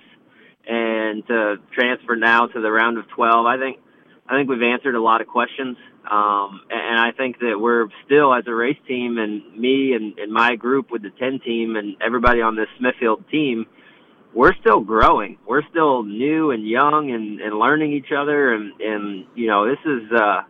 [0.67, 3.79] and to transfer now to the round of 12, I think
[4.29, 5.77] I think we've answered a lot of questions.
[6.09, 10.31] Um, and I think that we're still, as a race team, and me and, and
[10.31, 13.65] my group with the 10 team and everybody on this Smithfield team,
[14.33, 15.37] we're still growing.
[15.47, 18.53] We're still new and young and, and learning each other.
[18.53, 20.41] And, and, you know, this is, uh,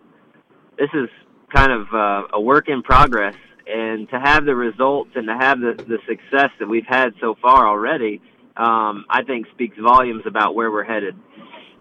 [0.78, 1.10] this is
[1.54, 3.36] kind of uh, a work in progress.
[3.68, 7.36] And to have the results and to have the, the success that we've had so
[7.42, 8.22] far already,
[8.56, 11.16] um, I think speaks volumes about where we're headed.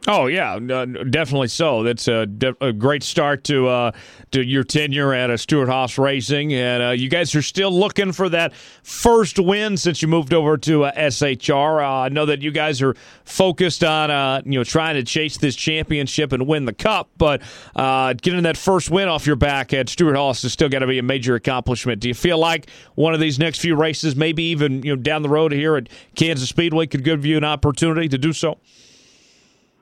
[0.08, 1.82] Oh yeah, definitely so.
[1.82, 2.28] That's a,
[2.60, 3.92] a great start to uh,
[4.30, 8.28] to your tenure at uh, Stewart-Haas Racing, and uh, you guys are still looking for
[8.28, 11.82] that first win since you moved over to uh, SHR.
[11.84, 16.32] I know that you guys are focused on you know trying to chase this championship
[16.32, 17.42] and win the cup, but
[17.74, 21.02] getting that first win off your back at Stewart-Haas is still got to be a
[21.02, 22.00] major accomplishment.
[22.00, 25.22] Do you feel like one of these next few races, maybe even you know down
[25.22, 28.58] the road here at Kansas Speedway, could give you an opportunity to do so?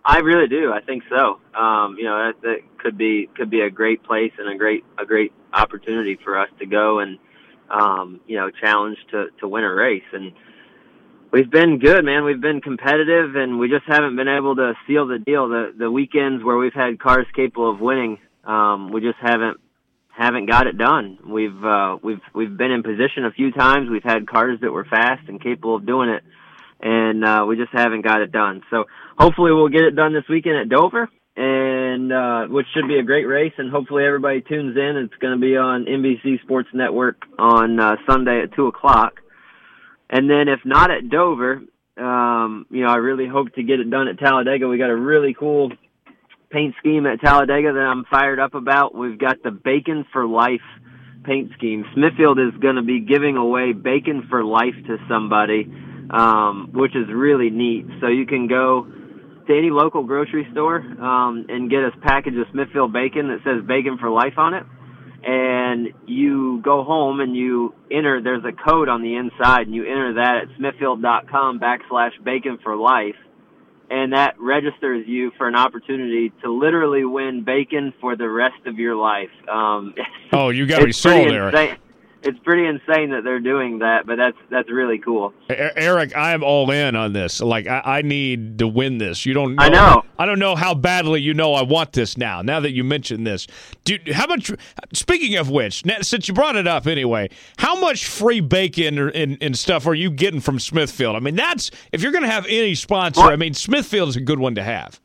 [0.05, 0.71] I really do.
[0.73, 1.41] I think so.
[1.59, 4.85] Um, you know, that, that could be could be a great place and a great
[4.99, 7.19] a great opportunity for us to go and
[7.71, 10.03] um, you know challenge to to win a race.
[10.13, 10.33] And
[11.33, 12.25] we've been good, man.
[12.25, 15.49] We've been competitive, and we just haven't been able to seal the deal.
[15.49, 19.59] The the weekends where we've had cars capable of winning, um, we just haven't
[20.09, 21.19] haven't got it done.
[21.27, 23.89] We've uh, we've we've been in position a few times.
[23.89, 26.23] We've had cars that were fast and capable of doing it
[26.85, 28.63] and uh, we just haven't got it done.
[28.71, 28.85] So
[29.19, 33.03] hopefully we'll get it done this weekend at Dover, and uh, which should be a
[33.03, 33.53] great race.
[33.59, 34.97] And hopefully everybody tunes in.
[34.97, 39.21] It's going to be on NBC Sports Network on uh, Sunday at two o'clock.
[40.11, 41.63] And then if not at Dover,
[41.97, 44.69] um, you know, I really hope to get it done at Talladega.
[44.69, 45.73] We got a really cool
[46.51, 48.95] paint scheme at Talladega that I'm fired up about.
[48.95, 50.61] We've got the Bacon for Life
[51.25, 51.85] paint scheme.
[51.95, 55.73] Smithfield is going to be giving away bacon for life to somebody
[56.11, 57.87] um, which is really neat.
[58.01, 58.87] So you can go
[59.47, 63.67] to any local grocery store um, and get a package of Smithfield bacon that says
[63.67, 64.65] "Bacon for Life" on it.
[65.27, 68.21] And you go home and you enter.
[68.23, 72.77] There's a code on the inside, and you enter that at smithfield.com backslash bacon for
[72.77, 73.17] life,
[73.89, 78.79] and that registers you for an opportunity to literally win bacon for the rest of
[78.79, 79.31] your life.
[79.51, 79.95] Um,
[80.33, 81.79] oh, you got to be sold, Aric
[82.25, 85.35] it's pretty insane that they're doing that, but that's that's really cool.
[85.51, 87.41] Aric, I am all in on this.
[87.41, 89.27] Like I, I need to win this.
[89.27, 89.55] You don't.
[89.57, 90.03] Know, I know.
[90.19, 92.41] I don't know how badly you know I want this now.
[92.41, 93.47] Now that you mentioned this,
[93.85, 94.51] dude, how much?
[94.95, 99.59] Speaking of which, since you brought it up anyway, how much free bacon and, and
[99.59, 101.17] stuff are you getting from Smithfield?
[101.17, 103.21] I mean, that's if you're going to have any sponsor.
[103.21, 103.33] What?
[103.33, 104.99] I mean, Smithfield is a good one to have.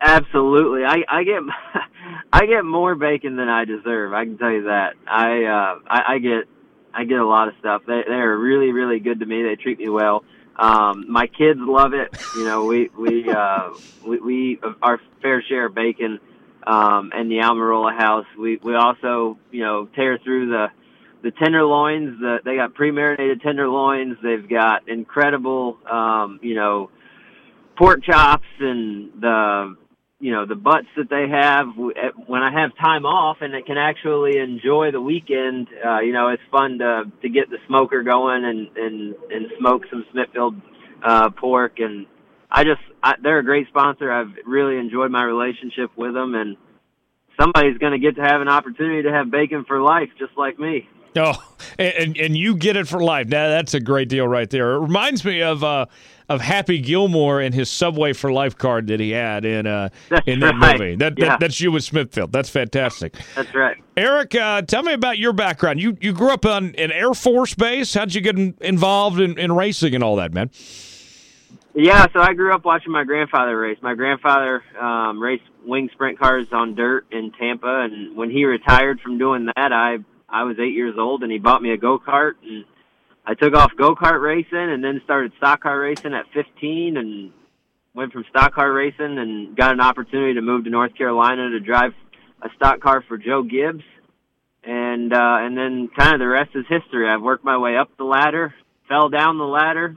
[0.00, 1.42] Absolutely, I, I get
[2.34, 4.12] I get more bacon than I deserve.
[4.12, 4.94] I can tell you that.
[5.06, 6.48] I uh, I, I get
[6.92, 7.82] I get a lot of stuff.
[7.86, 9.44] They they are really really good to me.
[9.44, 10.24] They treat me well.
[10.56, 12.12] Um, my kids love it.
[12.32, 13.70] You know, we we uh,
[14.04, 16.18] we, we our fair share of bacon
[16.66, 18.26] um, and the Almirola house.
[18.36, 20.66] We we also you know tear through the
[21.22, 22.18] the tenderloins.
[22.18, 24.16] The, they got pre-marinated tenderloins.
[24.24, 26.90] They've got incredible um, you know
[27.76, 29.76] pork chops and the
[30.24, 31.66] you know the butts that they have
[32.26, 35.68] when I have time off and it can actually enjoy the weekend.
[35.84, 39.82] Uh, you know, it's fun to to get the smoker going and and and smoke
[39.90, 40.54] some Smithfield
[41.04, 41.74] uh, pork.
[41.78, 42.06] And
[42.50, 44.10] I just I, they're a great sponsor.
[44.10, 46.56] I've really enjoyed my relationship with them, and
[47.38, 50.58] somebody's going to get to have an opportunity to have bacon for life, just like
[50.58, 50.88] me.
[51.16, 51.34] Oh,
[51.78, 53.28] and and you get it for life.
[53.28, 54.72] Now that's a great deal right there.
[54.76, 55.62] It reminds me of.
[55.62, 55.84] Uh,
[56.28, 59.90] of Happy Gilmore and his Subway for Life card that he had in uh,
[60.26, 60.78] in that right.
[60.78, 60.96] movie.
[60.96, 61.30] That, yeah.
[61.30, 62.32] that, that's you with Smithfield.
[62.32, 63.14] That's fantastic.
[63.34, 63.76] That's right.
[63.96, 65.80] Aric, uh, tell me about your background.
[65.80, 67.94] You you grew up on an Air Force base.
[67.94, 70.50] How'd you get in, involved in, in racing and all that, man?
[71.76, 73.78] Yeah, so I grew up watching my grandfather race.
[73.82, 79.00] My grandfather um, raced wing sprint cars on dirt in Tampa, and when he retired
[79.00, 81.98] from doing that, I I was eight years old, and he bought me a go
[81.98, 82.64] kart and
[83.26, 87.32] I took off go kart racing and then started stock car racing at 15 and
[87.94, 91.60] went from stock car racing and got an opportunity to move to North Carolina to
[91.60, 91.92] drive
[92.42, 93.84] a stock car for Joe Gibbs.
[94.62, 97.08] And, uh, and then kind of the rest is history.
[97.08, 98.54] I've worked my way up the ladder,
[98.88, 99.96] fell down the ladder,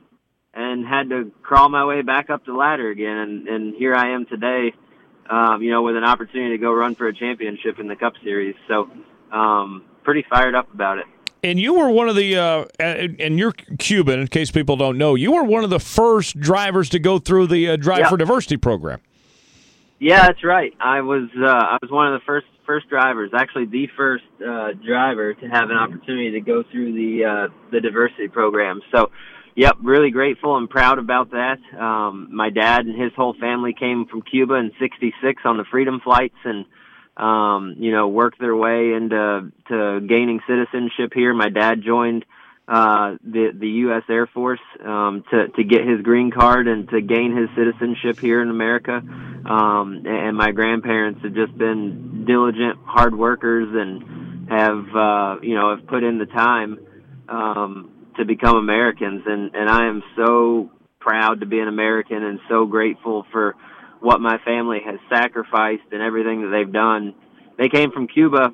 [0.53, 3.17] and had to crawl my way back up the ladder again.
[3.17, 4.73] And, and here I am today,
[5.29, 8.13] um, you know, with an opportunity to go run for a championship in the Cup
[8.23, 8.55] Series.
[8.67, 8.89] So,
[9.31, 11.05] um, pretty fired up about it.
[11.43, 15.15] And you were one of the, uh, and you're Cuban, in case people don't know,
[15.15, 18.09] you were one of the first drivers to go through the uh, Drive yep.
[18.09, 18.99] for Diversity program.
[19.99, 20.73] Yeah, that's right.
[20.79, 24.73] I was uh, I was one of the first first drivers, actually the first uh,
[24.85, 28.81] driver to have an opportunity to go through the uh, the diversity program.
[28.93, 29.09] So,
[29.55, 31.57] yep, really grateful and proud about that.
[31.79, 35.99] Um, my dad and his whole family came from Cuba in '66 on the Freedom
[36.03, 36.65] flights, and
[37.17, 41.33] um, you know, work their way into to gaining citizenship here.
[41.33, 42.25] My dad joined
[42.67, 44.03] uh, the the U.S.
[44.09, 48.41] Air Force um, to to get his green card and to gain his citizenship here
[48.41, 49.01] in America.
[49.45, 55.75] Um, and my grandparents have just been diligent, hard workers, and have uh, you know
[55.75, 56.79] have put in the time
[57.29, 59.23] um, to become Americans.
[59.25, 63.55] And and I am so proud to be an American and so grateful for
[63.99, 67.15] what my family has sacrificed and everything that they've done.
[67.57, 68.53] They came from Cuba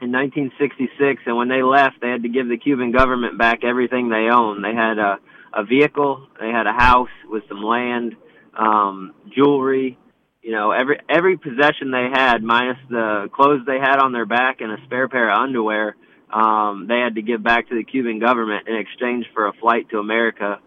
[0.00, 4.08] in 1966, and when they left, they had to give the Cuban government back everything
[4.08, 4.64] they owned.
[4.64, 5.18] They had a,
[5.52, 8.14] a vehicle, they had a house with some land,
[8.56, 9.98] um, jewelry,
[10.42, 14.60] you know, every every possession they had, minus the clothes they had on their back
[14.60, 15.96] and a spare pair of underwear.
[16.32, 19.90] Um, they had to give back to the Cuban government in exchange for a flight
[19.90, 20.60] to America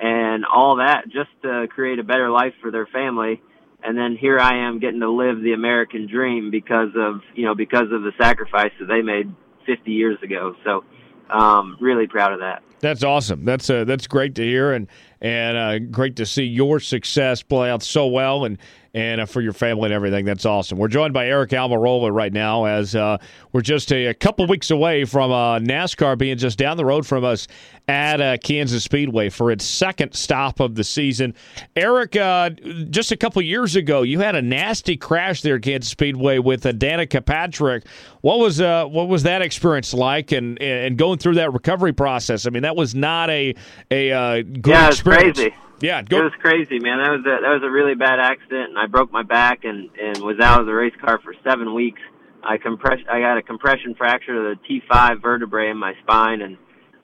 [0.00, 3.40] and all that just to create a better life for their family.
[3.82, 7.54] And then here I am getting to live the American dream because of, you know,
[7.54, 9.34] because of the sacrifice that they made
[9.66, 10.54] 50 years ago.
[10.64, 10.84] So,
[11.30, 12.62] um, really proud of that.
[12.80, 13.44] That's awesome.
[13.44, 14.88] That's uh, that's great to hear, and
[15.20, 18.56] and uh, great to see your success play out so well, and
[18.94, 20.24] and uh, for your family and everything.
[20.24, 20.78] That's awesome.
[20.78, 23.18] We're joined by Aric Almirola right now as uh,
[23.52, 27.06] we're just a, a, couple weeks away from uh, NASCAR being just down the road
[27.06, 27.46] from us
[27.88, 31.34] at uh, Kansas Speedway for its second stop of the season.
[31.76, 32.50] Aric, uh,
[32.90, 36.66] just a couple years ago, you had a nasty crash there at Kansas Speedway with
[36.66, 37.86] uh, Danica Patrick.
[38.22, 42.46] What was what was that experience like, and and going through that recovery process?
[42.46, 43.54] I mean, that was not a
[43.90, 45.38] a good yeah, experience.
[45.38, 45.54] Crazy.
[45.80, 46.18] Yeah, go.
[46.18, 46.98] it was crazy, man.
[46.98, 49.88] That was a that was a really bad accident, and I broke my back and
[49.98, 52.00] and was out of the race car for seven weeks.
[52.42, 56.58] I compress I got a compression fracture of the T5 vertebrae in my spine, and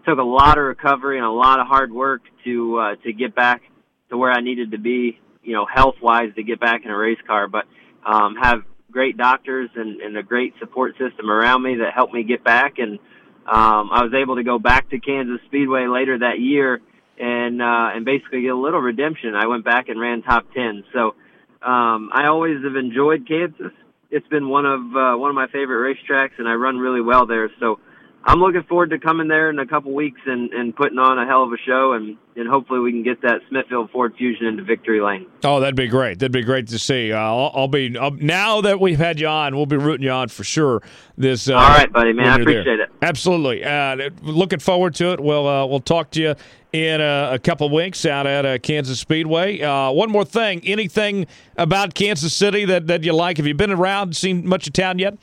[0.07, 3.35] took a lot of recovery and a lot of hard work to uh, to get
[3.35, 3.63] back
[4.11, 6.97] to where I needed to be, you know, health wise to get back in a
[6.97, 7.49] race car.
[7.49, 7.65] But
[8.05, 8.61] um, have
[8.91, 12.75] great doctors and, and a great support system around me that helped me get back,
[12.79, 12.99] and
[13.47, 16.83] um, I was able to go back to Kansas Speedway later that year
[17.19, 19.35] and uh, and basically get a little redemption.
[19.35, 20.85] I went back and ran top ten.
[20.93, 21.15] So
[21.63, 23.73] um, I always have enjoyed Kansas.
[24.11, 27.27] It's been one of uh, one of my favorite racetracks, and I run really well
[27.27, 27.51] there.
[27.59, 27.81] So
[28.29, 31.25] I'm looking forward to coming there in a couple weeks and, and putting on a
[31.27, 34.65] hell of a show, and, and hopefully we can get that Smithfield Ford Fusion into
[34.65, 35.27] victory lane.
[35.45, 36.19] Oh, that'd be great.
[36.19, 37.13] That'd be great to see.
[37.13, 40.11] Uh, I'll, I'll, be uh, now that we've had you on, we'll be rooting you
[40.11, 40.83] on for sure.
[41.17, 42.27] This uh, all right, buddy, man.
[42.27, 42.83] I appreciate there.
[42.83, 42.91] it.
[43.01, 43.63] Absolutely.
[43.63, 45.21] Uh, looking forward to it.
[45.21, 46.35] We'll uh, we'll talk to you
[46.73, 49.61] in a, a couple weeks out at uh, Kansas Speedway.
[49.61, 50.63] one more thing.
[50.65, 53.37] Anything about Kansas City that, that you like?
[53.37, 55.17] Have you been around, seen much of town yet?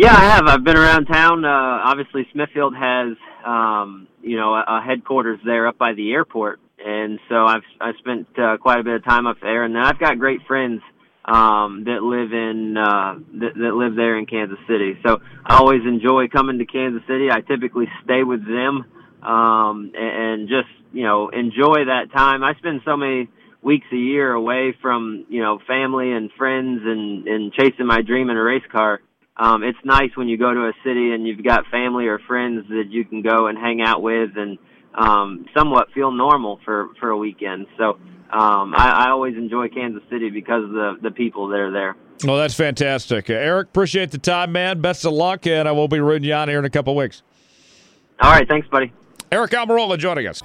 [0.00, 0.46] Yeah, I have.
[0.46, 1.44] I've been around town.
[1.44, 1.48] Uh,
[1.84, 7.18] obviously, Smithfield has, um, you know, a, a headquarters there up by the airport, and
[7.28, 9.98] so I've I spent uh, quite a bit of time up there, and then I've
[9.98, 10.80] got great friends
[11.26, 14.98] um, that live in uh, that, that live there in Kansas City.
[15.04, 17.28] So I always enjoy coming to Kansas City.
[17.30, 18.86] I typically stay with them
[19.22, 22.42] um, and, and just you know enjoy that time.
[22.42, 23.28] I spend so many
[23.60, 28.30] weeks a year away from you know family and friends and and chasing my dream
[28.30, 29.02] in a race car
[29.40, 32.68] um, it's nice when you go to a city and you've got family or friends
[32.68, 34.58] that you can go and hang out with and
[34.94, 37.66] um, somewhat feel normal for for a weekend.
[37.78, 37.92] So
[38.30, 41.96] um, I, I always enjoy Kansas City because of the the people that are there.
[42.22, 43.62] Well, that's fantastic, uh, Aric.
[43.62, 44.82] Appreciate the time, man.
[44.82, 47.22] Best of luck, and I will be rooting you on here in a couple weeks.
[48.20, 48.92] All right, thanks, buddy.
[49.32, 50.42] Aric Almirola joining us.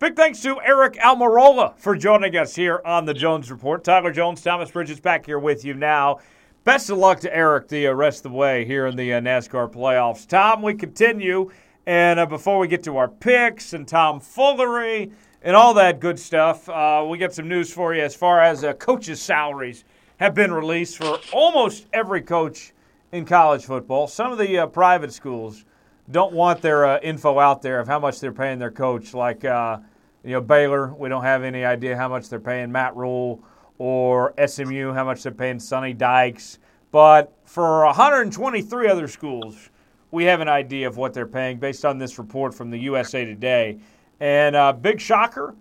[0.00, 3.82] Big thanks to Aric Almirola for joining us here on the Jones Report.
[3.82, 6.20] Tyler Jones, Thomas Bridges back here with you now.
[6.62, 9.68] Best of luck to Aric the rest of the way here in the uh, NASCAR
[9.68, 10.24] playoffs.
[10.24, 11.50] Tom, we continue.
[11.86, 15.10] And uh, before we get to our picks and Tom Foolery
[15.42, 18.62] and all that good stuff, uh, we got some news for you as far as
[18.62, 19.82] uh, coaches' salaries
[20.18, 22.72] have been released for almost every coach
[23.10, 24.06] in college football.
[24.06, 25.64] Some of the uh, private schools
[26.08, 29.12] don't want their uh, info out there of how much they're paying their coach.
[29.12, 29.78] Like, uh,
[30.24, 33.42] you know, Baylor, we don't have any idea how much they're paying Matt Rhule,
[33.78, 36.58] or SMU, how much they're paying Sonny Dykes.
[36.90, 39.70] But for 123 other schools,
[40.10, 43.24] we have an idea of what they're paying based on this report from the USA
[43.24, 43.78] Today.
[44.20, 45.54] And uh, big shocker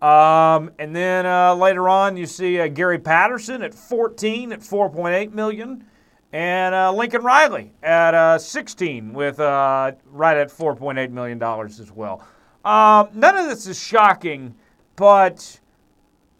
[0.00, 5.84] Um, and then uh, later on, you see Gary Patterson at 14 at 4.8 million,
[6.32, 11.92] and uh, Lincoln Riley at uh, 16 with uh, right at 4.8 million dollars as
[11.92, 12.26] well.
[12.64, 14.54] Um, none of this is shocking,
[14.96, 15.60] but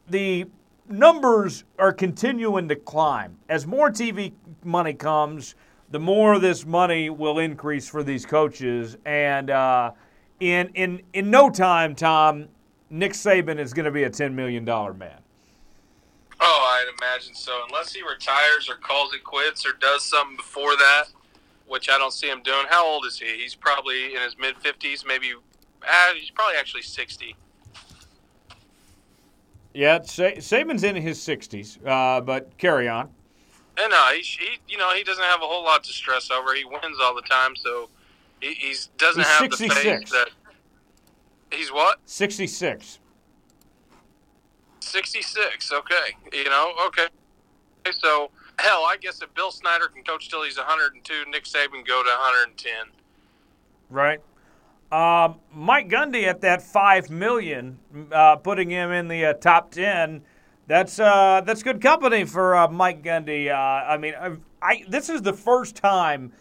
[0.09, 0.47] the
[0.89, 4.33] numbers are continuing to climb as more TV
[4.65, 5.55] money comes.
[5.91, 9.93] The more this money will increase for these coaches, and uh,
[10.41, 12.49] in in in no time, Tom,
[12.93, 15.22] Nick Saban is going to be a $10 million man.
[16.45, 17.53] Oh, I'd imagine so.
[17.69, 21.05] Unless he retires or calls it quits or does something before that,
[21.69, 22.65] which I don't see him doing.
[22.69, 23.27] How old is he?
[23.39, 25.35] He's probably in his mid 50s, maybe.
[25.35, 27.37] Uh, he's probably actually 60.
[29.75, 33.09] Yeah, Saban's in his 60s, uh, but carry on.
[33.79, 36.55] And no, he, he, you know, he doesn't have a whole lot to stress over.
[36.55, 37.89] He wins all the time, so
[38.41, 39.75] he he's, doesn't he's have 66.
[39.75, 40.29] the face that
[41.53, 41.99] He's what?
[42.07, 42.99] 66.
[44.83, 46.17] 66, okay.
[46.33, 47.07] You know, okay.
[48.01, 52.03] So, hell, I guess if Bill Snyder can coach till he's 102, Nick Saban go
[52.03, 52.73] to 110.
[53.91, 54.21] Right.
[54.93, 57.79] Uh, Mike Gundy at that five million,
[58.13, 60.21] uh, putting him in the uh, top ten.
[60.67, 63.51] That's uh, that's good company for uh, Mike Gundy.
[63.51, 66.33] Uh, I mean, I, I, this is the first time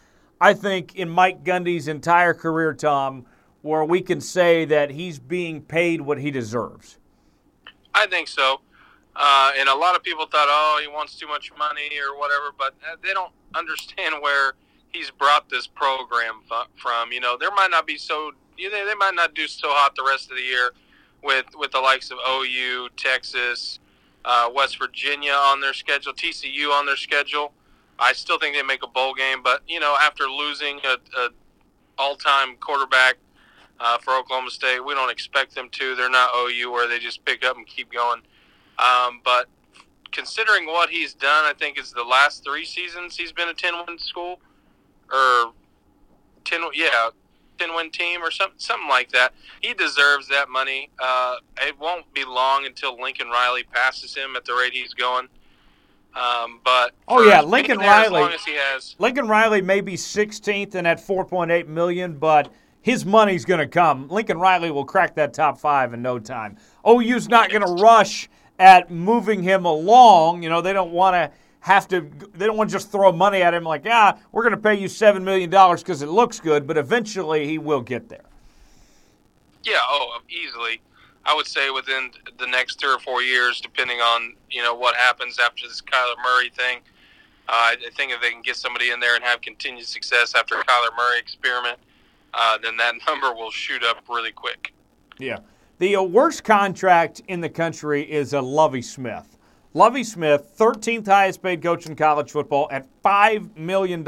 [0.42, 3.26] I think in Mike Gundy's entire career, Tom,
[3.62, 6.98] where we can say that he's being paid what he deserves?
[7.94, 8.62] I think so.
[9.16, 12.54] Uh, and a lot of people thought, oh, he wants too much money or whatever,
[12.58, 14.54] but uh, they don't understand where
[14.92, 16.42] he's brought this program
[16.76, 17.12] from.
[17.12, 19.96] You know, there might not be so you know, they might not do so hot
[19.96, 20.72] the rest of the year
[21.24, 23.80] with with the likes of OU, Texas,
[24.24, 27.54] uh, West Virginia on their schedule, TCU on their schedule.
[28.00, 31.30] I still think they make a bowl game, but you know, after losing a, a
[31.98, 33.18] all-time quarterback
[33.82, 35.96] uh, for Oklahoma State, we don't expect them to.
[35.96, 38.22] They're not OU where they just pick up and keep going.
[38.78, 39.48] Um, but
[40.12, 43.98] considering what he's done, I think is the last three seasons he's been a ten-win
[43.98, 44.40] school,
[45.12, 45.54] or
[46.46, 47.10] ten, yeah,
[47.58, 49.34] ten-win team or something, something like that.
[49.62, 50.90] He deserves that money.
[51.00, 55.28] Uh, it won't be long until Lincoln Riley passes him at the rate he's going.
[56.14, 58.22] Um, but oh yeah, Lincoln Riley.
[58.22, 62.52] As as has, Lincoln Riley may be 16th and at 4.8 million, but
[62.82, 64.08] his money's going to come.
[64.10, 66.58] Lincoln Riley will crack that top five in no time.
[66.88, 68.30] OU's not going to rush
[68.60, 70.44] at moving him along.
[70.44, 72.10] You know, they don't want to have to.
[72.34, 74.76] They don't want to just throw money at him like, ah, we're going to pay
[74.76, 76.66] you seven million dollars because it looks good.
[76.66, 78.26] But eventually, he will get there.
[79.64, 79.80] Yeah.
[79.88, 80.82] Oh, easily.
[81.24, 82.10] I would say within
[82.40, 86.16] the next three or four years, depending on you know what happens after this Kyler
[86.24, 86.80] Murray thing.
[87.48, 90.56] Uh, I think if they can get somebody in there and have continued success after
[90.56, 91.78] Kyler Murray experiment,
[92.34, 94.74] uh, then that number will shoot up really quick.
[95.20, 95.40] Yeah.
[95.80, 99.38] The uh, worst contract in the country is a Lovie Smith.
[99.74, 104.06] Lovie Smith, 13th highest paid coach in college football at $5 million.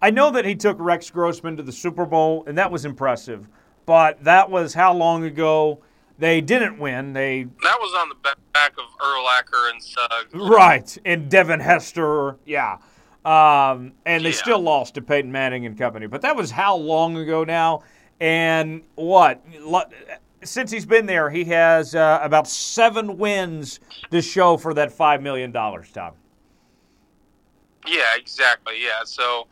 [0.00, 3.48] I know that he took Rex Grossman to the Super Bowl, and that was impressive,
[3.84, 5.82] but that was how long ago?
[6.18, 7.12] They didn't win.
[7.12, 10.32] They that was on the back of Urlacher and Suggs.
[10.34, 12.78] Right, and Devin Hester, yeah.
[13.24, 14.36] Um, and they yeah.
[14.36, 16.06] still lost to Peyton Manning and company.
[16.06, 17.82] But that was how long ago now?
[18.20, 19.42] And what?
[20.42, 25.22] Since he's been there, he has uh, about seven wins to show for that $5
[25.22, 26.12] million, Tom.
[27.86, 28.74] Yeah, exactly.
[28.82, 29.04] Yeah.
[29.04, 29.46] So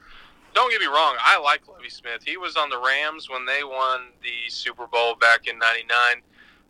[0.54, 1.16] don't get me wrong.
[1.20, 2.22] I like Lovie Smith.
[2.24, 6.22] He was on the Rams when they won the Super Bowl back in '99.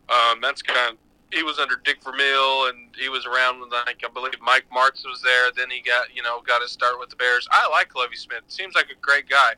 [0.09, 0.99] Um, that's kind of
[1.33, 5.05] he was under Dick Vermeil, and he was around when like I believe Mike Martz
[5.05, 5.51] was there.
[5.57, 7.49] Then he got you know got his start with the Bears.
[7.51, 8.43] I like Lovie Smith.
[8.49, 9.55] Seems like a great guy.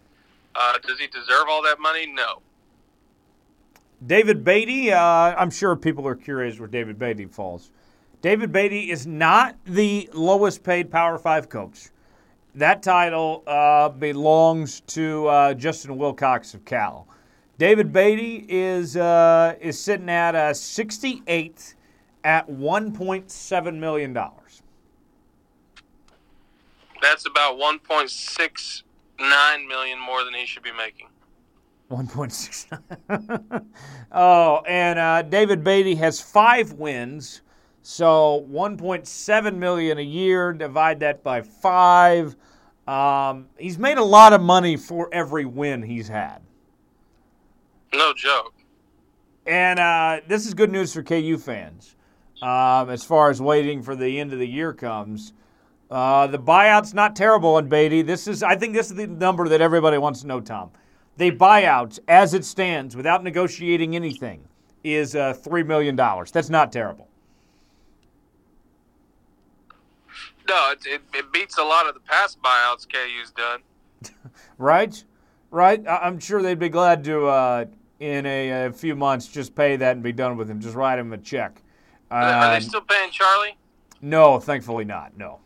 [0.54, 2.06] Uh, does he deserve all that money?
[2.06, 2.40] No.
[4.06, 4.92] David Beaty.
[4.92, 4.98] Uh,
[5.36, 7.70] I'm sure people are curious where David Beaty falls.
[8.22, 11.88] David Beaty is not the lowest paid Power Five coach.
[12.54, 17.08] That title uh, belongs to uh, Justin Wilcox of Cal.
[17.58, 21.74] David Beaty is uh, is sitting at a 68th
[22.24, 24.62] at 1.7 million dollars.
[27.00, 31.08] That's about 1.69 million more than he should be making.
[31.90, 33.66] 1.69.
[34.12, 37.42] oh, and uh, David Beaty has five wins,
[37.82, 40.54] so 1.7 million a year.
[40.54, 42.34] Divide that by five.
[42.88, 46.40] Um, he's made a lot of money for every win he's had.
[47.94, 48.54] No joke.
[49.46, 51.96] And uh, this is good news for KU fans.
[52.42, 55.32] Um, as far as waiting for the end of the year comes,
[55.90, 58.02] uh, the buyout's not terrible on Beaty.
[58.02, 60.70] This is, I think, this is the number that everybody wants to know, Tom.
[61.16, 64.48] The buyout, as it stands, without negotiating anything,
[64.82, 66.32] is uh, three million dollars.
[66.32, 67.08] That's not terrible.
[70.48, 73.60] No, it, it, it, beats a lot of the past buyouts KU's done.
[74.58, 75.02] right,
[75.50, 75.82] right.
[75.88, 77.64] I'm sure they'd be glad to uh,
[78.00, 80.60] in a, a, few months, just pay that and be done with him.
[80.60, 81.62] Just write him a check.
[82.10, 83.56] Are they um, still paying Charlie?
[84.00, 85.16] No, thankfully not.
[85.16, 85.40] No.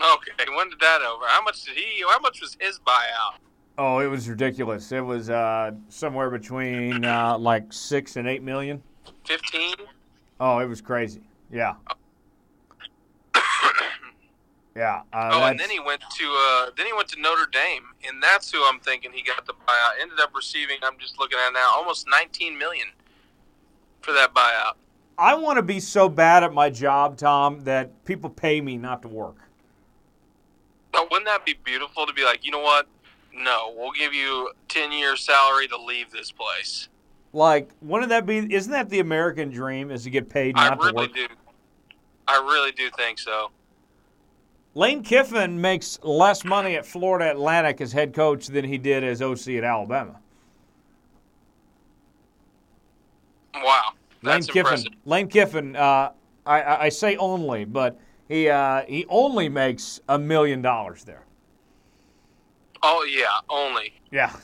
[0.00, 1.24] Okay, when did that over?
[1.26, 2.02] How much did he?
[2.08, 3.38] How much was his buyout?
[3.78, 4.92] Oh, it was ridiculous.
[4.92, 8.82] It was uh, somewhere between uh, like six and eight million.
[9.26, 9.74] Fifteen.
[10.38, 11.22] Oh, it was crazy.
[11.52, 11.74] Yeah.
[14.76, 15.02] Yeah.
[15.12, 18.22] Uh, oh, and then he went to uh, then he went to Notre Dame, and
[18.22, 20.00] that's who I'm thinking he got the buyout.
[20.00, 20.78] Ended up receiving.
[20.82, 22.86] I'm just looking at now, almost 19 million
[24.00, 24.74] for that buyout.
[25.18, 29.02] I want to be so bad at my job, Tom, that people pay me not
[29.02, 29.36] to work.
[30.94, 32.86] Now, wouldn't that be beautiful to be like, you know what?
[33.34, 36.88] No, we'll give you 10 years salary to leave this place.
[37.32, 38.52] Like, wouldn't that be?
[38.52, 39.90] Isn't that the American dream?
[39.90, 41.14] Is to get paid not I really to work?
[41.14, 41.34] do.
[42.26, 43.50] I really do think so.
[44.74, 49.20] Lane Kiffin makes less money at Florida Atlantic as head coach than he did as
[49.20, 50.16] OC at Alabama.
[53.54, 53.92] Wow,
[54.22, 54.58] Lane Kiffin.
[54.58, 54.92] Impressive.
[55.04, 55.76] Lane Kiffin.
[55.76, 56.12] Uh,
[56.46, 57.98] I, I, say only, but
[58.28, 61.24] he uh, he only makes a million dollars there.
[62.82, 63.92] Oh yeah, only.
[64.10, 64.34] Yeah.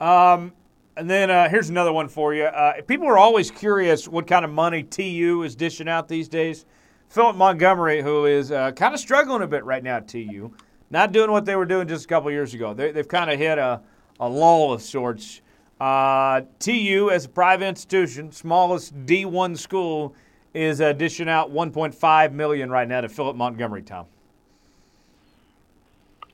[0.00, 0.52] Um,
[0.96, 2.44] and then uh, here's another one for you.
[2.44, 6.64] Uh, people are always curious what kind of money TU is dishing out these days.
[7.08, 10.52] Philip Montgomery, who is uh, kind of struggling a bit right now at TU,
[10.90, 12.74] not doing what they were doing just a couple years ago.
[12.74, 13.80] They, have kind of hit a,
[14.20, 15.40] a lull of sorts.
[15.80, 20.14] Uh, TU, as a private institution, smallest D1 school
[20.52, 23.82] is uh, dishing out 1.5 million right now to Philip Montgomery.
[23.82, 24.06] Tom.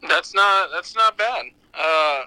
[0.08, 1.46] That's not that's not bad.
[1.72, 2.22] Uh,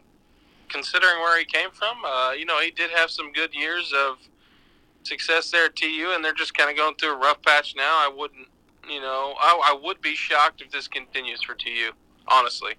[0.69, 4.17] considering where he came from, uh, you know, he did have some good years of
[5.03, 7.83] success there at TU, and they're just kind of going through a rough patch now.
[7.83, 8.47] I wouldn't,
[8.89, 11.91] you know, I, I would be shocked if this continues for TU.
[12.27, 12.73] Honestly,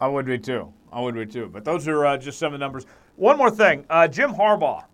[0.00, 0.72] I would be too.
[0.92, 1.48] I would be too.
[1.52, 2.86] But those are uh, just some of the numbers.
[3.16, 4.84] One more thing, uh, Jim Harbaugh.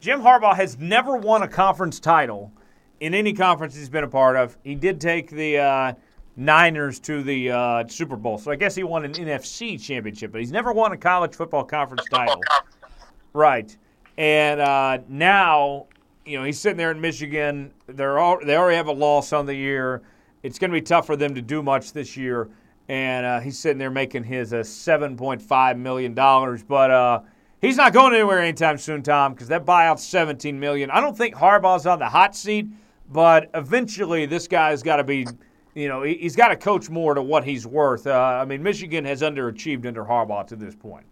[0.00, 2.52] Jim Harbaugh has never won a conference title
[3.00, 4.56] in any conference he's been a part of.
[4.62, 5.92] He did take the uh,
[6.36, 10.40] Niners to the uh, Super Bowl, so I guess he won an NFC championship, but
[10.40, 12.40] he's never won a college football conference title.
[13.32, 13.76] Right,
[14.18, 15.86] and uh, now
[16.30, 17.72] you know he's sitting there in Michigan.
[17.86, 20.02] They're all, they already have a loss on the year.
[20.42, 22.48] It's going to be tough for them to do much this year,
[22.88, 26.90] and uh, he's sitting there making his uh, seven point five million dollars, but.
[26.90, 27.20] Uh,
[27.60, 30.90] he's not going anywhere anytime soon, Tom, because that buyout's 17 million.
[30.90, 32.66] I don't think Harbaugh's on the hot seat,
[33.10, 35.26] but eventually this guy's got to be,
[35.74, 38.06] you know, he's got to coach more to what he's worth.
[38.06, 41.04] Uh, I mean, Michigan has underachieved under Harbaugh to this point.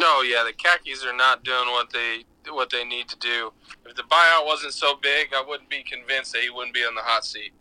[0.00, 3.52] No, yeah, the khakis are not doing what they what they need to do.
[3.86, 6.94] If the buyout wasn't so big, I wouldn't be convinced that he wouldn't be on
[6.94, 7.52] the hot seat.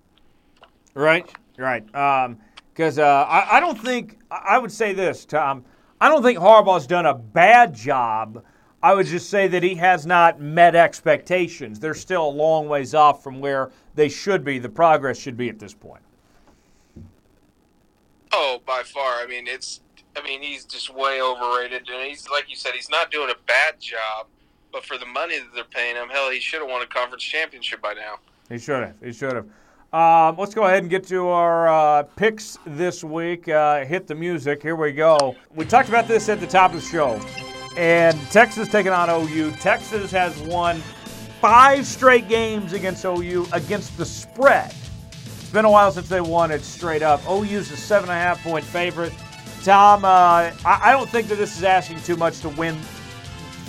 [0.94, 1.86] Right, right.
[1.86, 5.66] Because um, uh, I, I don't think I would say this, Tom.
[6.02, 8.44] I don't think Harbaugh's done a bad job.
[8.82, 11.80] I would just say that he has not met expectations.
[11.80, 14.60] They're still a long ways off from where they should be.
[14.60, 16.02] The progress should be at this point.
[18.32, 19.22] Oh, by far.
[19.22, 19.82] I mean, it's.
[20.16, 23.36] I mean, he's just way overrated, and he's like you said, he's not doing a
[23.48, 24.28] bad job.
[24.72, 27.24] But for the money that they're paying him, hell, he should have won a conference
[27.24, 28.20] championship by now.
[28.50, 28.96] He should have.
[29.04, 29.46] He should have.
[29.92, 33.50] Um, let's go ahead and get to our uh, picks this week.
[33.50, 34.62] Uh, hit the music.
[34.62, 35.36] Here we go.
[35.56, 37.20] We talked about this at the top of the show.
[37.76, 39.52] And Texas taking on OU.
[39.54, 40.82] Texas has won
[41.42, 44.74] five straight games against OU against the spread.
[45.12, 47.28] It's been a while since they won it straight up.
[47.28, 49.14] OU's a seven and a half point favorite.
[49.64, 52.78] Tom, uh, I, don't think that this is asking too much to win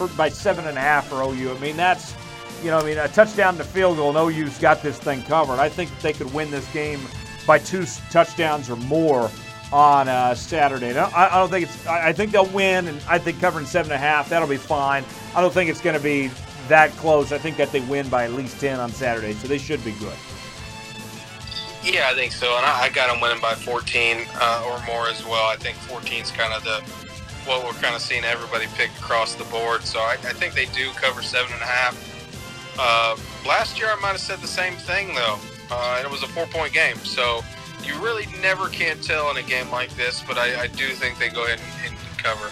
[0.09, 1.55] for, by seven and a half for OU.
[1.55, 2.15] I mean, that's
[2.63, 5.59] you know, I mean, a touchdown to field goal, and OU's got this thing covered.
[5.59, 7.01] I think they could win this game
[7.47, 9.31] by two touchdowns or more
[9.73, 10.97] on uh, Saturday.
[10.99, 11.87] I, I don't think it's.
[11.87, 15.05] I think they'll win, and I think covering seven and a half that'll be fine.
[15.35, 16.31] I don't think it's going to be
[16.69, 17.33] that close.
[17.33, 19.93] I think that they win by at least ten on Saturday, so they should be
[19.93, 20.17] good.
[21.83, 25.09] Yeah, I think so, and I, I got them winning by 14 uh, or more
[25.09, 25.47] as well.
[25.47, 26.85] I think 14 is kind of the
[27.47, 29.83] what we're kind of seeing everybody pick across the board.
[29.83, 31.95] So I, I think they do cover seven and a half.
[32.79, 33.17] Uh,
[33.47, 35.39] last year, I might have said the same thing, though,
[35.71, 36.97] uh, and it was a four point game.
[36.99, 37.43] So
[37.85, 41.19] you really never can tell in a game like this, but I, I do think
[41.19, 42.51] they go ahead and, and cover.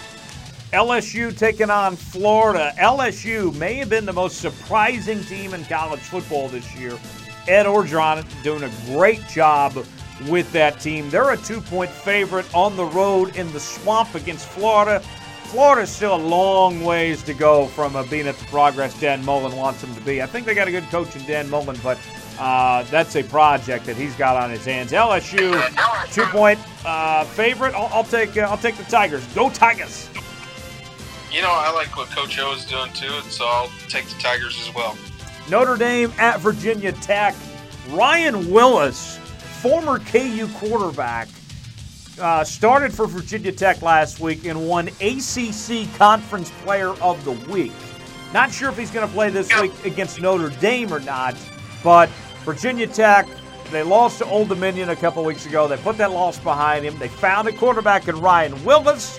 [0.72, 2.74] LSU taking on Florida.
[2.78, 6.98] LSU may have been the most surprising team in college football this year.
[7.46, 9.72] Ed Orgeron doing a great job
[10.26, 11.10] with that team.
[11.10, 15.00] They're a two point favorite on the road in the swamp against Florida.
[15.44, 19.56] Florida's still a long ways to go from uh, being at the progress Dan Mullen
[19.56, 20.20] wants them to be.
[20.20, 21.98] I think they got a good coach in Dan Mullen, but
[22.38, 24.92] uh, that's a project that he's got on his hands.
[24.92, 25.52] LSU,
[26.12, 27.74] two point uh, favorite.
[27.74, 29.24] I'll, I'll take uh, I'll take the Tigers.
[29.34, 30.10] Go Tigers!
[31.32, 34.58] You know I like what Coach O is doing too, so I'll take the Tigers
[34.60, 34.96] as well.
[35.48, 37.34] Notre Dame at Virginia Tech.
[37.90, 39.17] Ryan Willis,
[39.58, 41.26] former KU quarterback
[42.20, 47.72] uh, started for Virginia Tech last week and won ACC Conference Player of the Week.
[48.32, 51.34] Not sure if he's going to play this week against Notre Dame or not,
[51.82, 52.08] but
[52.44, 53.26] Virginia Tech,
[53.72, 55.66] they lost to Old Dominion a couple weeks ago.
[55.66, 56.96] They put that loss behind him.
[56.98, 59.18] They found a quarterback in Ryan Willis,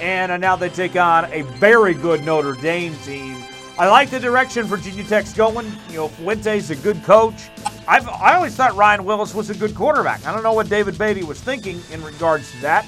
[0.00, 3.42] and now they take on a very good Notre Dame team.
[3.78, 5.66] I like the direction Virginia Tech's going.
[5.88, 7.48] You know, Fuente's is a good coach.
[7.88, 10.24] I've, I always thought Ryan Willis was a good quarterback.
[10.26, 12.84] I don't know what David Beaty was thinking in regards to that,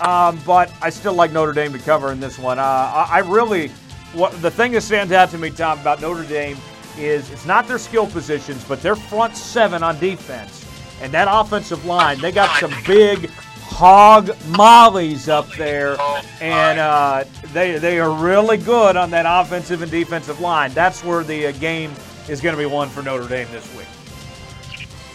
[0.00, 2.60] um, but I still like Notre Dame to cover in this one.
[2.60, 3.68] Uh, I, I really,
[4.12, 6.56] what the thing that stands out to me, Tom, about Notre Dame
[6.96, 10.64] is it's not their skill positions, but their front seven on defense
[11.02, 12.20] and that offensive line.
[12.20, 15.96] They got some big hog mollies up there,
[16.40, 20.72] and uh, they they are really good on that offensive and defensive line.
[20.74, 21.90] That's where the uh, game
[22.28, 23.88] is going to be won for Notre Dame this week.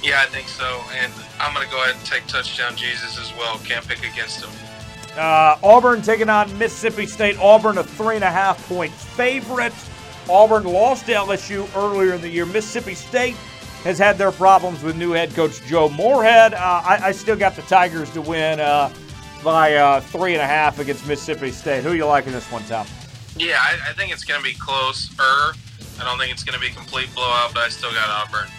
[0.02, 0.82] Yeah, I think so.
[0.94, 3.58] And I'm going to go ahead and take touchdown Jesus as well.
[3.60, 4.52] Can't pick against him.
[5.18, 7.38] Uh, Auburn taking on Mississippi State.
[7.40, 9.74] Auburn, a three and a half point favorite.
[10.30, 12.46] Auburn lost to LSU earlier in the year.
[12.46, 13.36] Mississippi State
[13.84, 16.54] has had their problems with new head coach Joe Moorhead.
[16.54, 18.94] Uh, I, I, still got the Tigers to win uh,
[19.44, 21.84] by uh, three and a half against Mississippi State.
[21.84, 22.86] Who are you liking this one, Tom?
[23.38, 25.10] Yeah, I, I think it's going to be close.
[25.20, 25.54] Er,
[26.00, 28.50] I don't think it's going to be complete blowout, but I still got Auburn.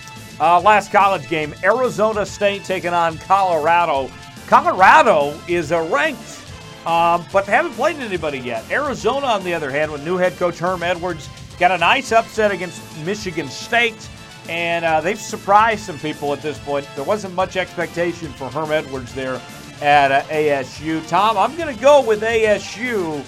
[0.41, 4.11] Uh, last college game, Arizona State taking on Colorado.
[4.47, 6.41] Colorado is a ranked,
[6.86, 8.64] um, but they haven't played anybody yet.
[8.70, 11.28] Arizona, on the other hand, with new head coach Herm Edwards,
[11.59, 14.09] got a nice upset against Michigan State,
[14.49, 16.88] and uh, they've surprised some people at this point.
[16.95, 19.43] There wasn't much expectation for Herm Edwards there
[19.82, 21.07] at uh, ASU.
[21.07, 23.22] Tom, I'm going to go with ASU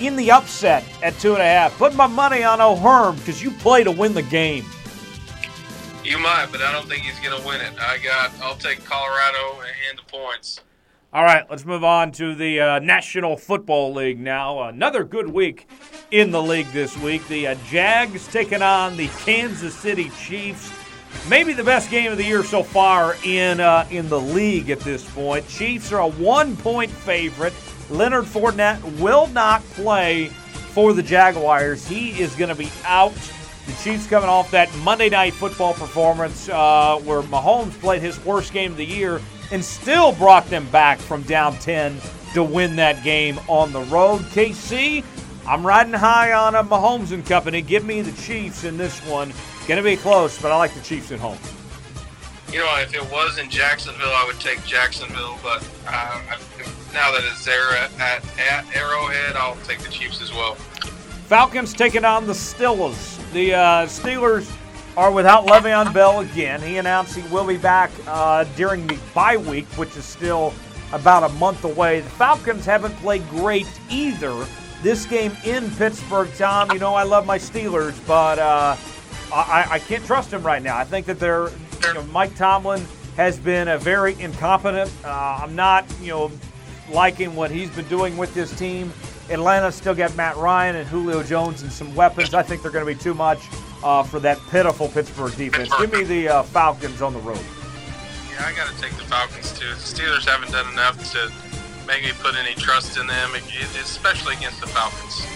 [0.00, 1.78] in the upset at two and a half.
[1.78, 4.66] Put my money on O'Herm because you play to win the game.
[6.04, 7.72] You might, but I don't think he's going to win it.
[7.78, 8.32] I got.
[8.40, 10.60] I'll take Colorado and the points.
[11.12, 14.62] All right, let's move on to the uh, National Football League now.
[14.62, 15.68] Another good week
[16.10, 17.26] in the league this week.
[17.28, 20.72] The uh, Jags taking on the Kansas City Chiefs.
[21.28, 24.80] Maybe the best game of the year so far in uh, in the league at
[24.80, 25.46] this point.
[25.48, 27.52] Chiefs are a one-point favorite.
[27.90, 30.28] Leonard Fournette will not play
[30.72, 31.86] for the Jaguars.
[31.86, 33.12] He is going to be out.
[33.66, 38.52] The Chiefs coming off that Monday Night Football performance uh, where Mahomes played his worst
[38.52, 39.20] game of the year
[39.52, 42.00] and still brought them back from down 10
[42.34, 44.20] to win that game on the road.
[44.22, 45.04] KC,
[45.46, 47.62] I'm riding high on a Mahomes and company.
[47.62, 49.32] Give me the Chiefs in this one.
[49.68, 51.38] Going to be close, but I like the Chiefs at home.
[52.52, 56.20] You know, if it was in Jacksonville, I would take Jacksonville, but uh,
[56.92, 57.90] now that it's there at,
[58.38, 60.56] at, Arrowhead, I'll take the Chiefs as well.
[61.32, 63.32] Falcons taking on the Steelers.
[63.32, 64.54] The uh, Steelers
[64.98, 66.60] are without Le'Veon Bell again.
[66.60, 70.52] He announced he will be back uh, during the bye week, which is still
[70.92, 72.00] about a month away.
[72.00, 74.46] The Falcons haven't played great either.
[74.82, 78.76] This game in Pittsburgh, Tom, you know I love my Steelers, but uh,
[79.32, 80.76] I, I, can't trust them right now.
[80.76, 82.84] I think that they're, you know, Mike Tomlin
[83.16, 84.92] has been a very incompetent.
[85.02, 86.30] Uh, I'm not, you know,
[86.90, 88.92] liking what he's been doing with this team.
[89.32, 92.34] Atlanta still got Matt Ryan and Julio Jones and some weapons.
[92.34, 93.48] I think they're going to be too much
[93.82, 95.70] uh, for that pitiful Pittsburgh defense.
[95.78, 97.40] Give me the uh, Falcons on the road.
[98.30, 99.68] Yeah, I got to take the Falcons too.
[99.68, 101.32] The Steelers haven't done enough to
[101.86, 103.30] make me put any trust in them,
[103.80, 105.26] especially against the Falcons.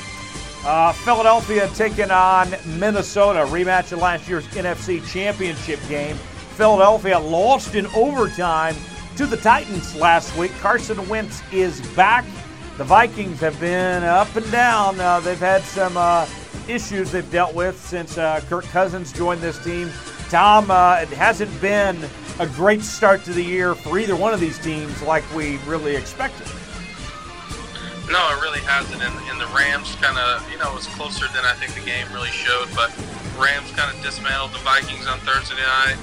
[0.65, 6.17] Uh, Philadelphia taking on Minnesota, rematch of last year's NFC Championship game.
[6.57, 8.75] Philadelphia lost in overtime
[9.17, 10.51] to the Titans last week.
[10.61, 12.25] Carson Wentz is back.
[12.77, 15.01] The Vikings have been up and down.
[15.01, 16.29] Uh, they've had some uh,
[16.69, 19.91] issues they've dealt with since uh, Kirk Cousins joined this team.
[20.29, 21.97] Tom, uh, it hasn't been
[22.39, 25.97] a great start to the year for either one of these teams like we really
[25.97, 26.47] expected.
[28.13, 29.03] No, it really hasn't.
[29.03, 32.07] And, and the Rams kind of, you know, was closer than I think the game
[32.13, 32.69] really showed.
[32.77, 32.93] But
[33.41, 35.97] Rams kind of dismantled the Vikings on Thursday night.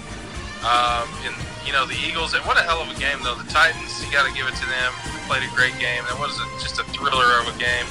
[0.65, 1.35] Um, and
[1.67, 2.33] you know the Eagles.
[2.33, 3.35] And what a hell of a game though.
[3.35, 5.12] The Titans, you got to give it to them.
[5.27, 6.03] Played a great game.
[6.09, 7.85] That was a, just a thriller of a game.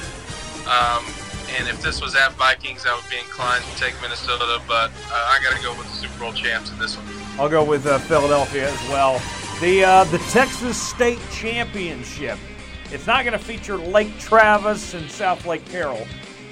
[0.67, 1.03] Um,
[1.57, 4.61] and if this was at Vikings, I would be inclined to take Minnesota.
[4.67, 7.05] But uh, I got to go with the Super Bowl champs in this one.
[7.39, 9.21] I'll go with uh, Philadelphia as well.
[9.59, 12.37] The uh, the Texas State Championship
[12.93, 16.05] it's not going to feature Lake Travis and Southlake Carroll.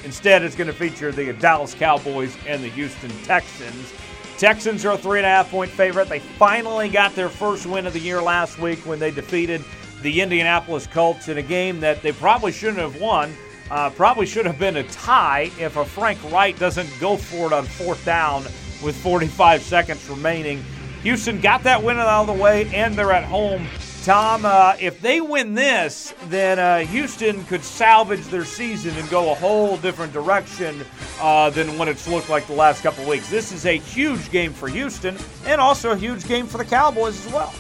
[0.04, 3.94] Instead, it's going to feature the Dallas Cowboys and the Houston Texans.
[4.40, 6.10] Texans are a three and a half point favorite.
[6.10, 9.64] They finally got their first win of the year last week when they defeated
[10.02, 13.34] the Indianapolis Colts in a game that they probably shouldn't have won.
[13.70, 17.54] Uh, probably should have been a tie if a Frank Reich doesn't go for it
[17.54, 18.44] on fourth down
[18.84, 20.64] with 45 seconds remaining.
[21.04, 23.66] Houston got that win out of the way, and they're at home
[24.04, 29.32] Tom, uh, if they win this, then uh, Houston could salvage their season and go
[29.32, 30.84] a whole different direction
[31.20, 33.30] uh, than what it's looked like the last couple weeks.
[33.30, 37.24] This is a huge game for Houston and also a huge game for the Cowboys
[37.28, 37.54] as well.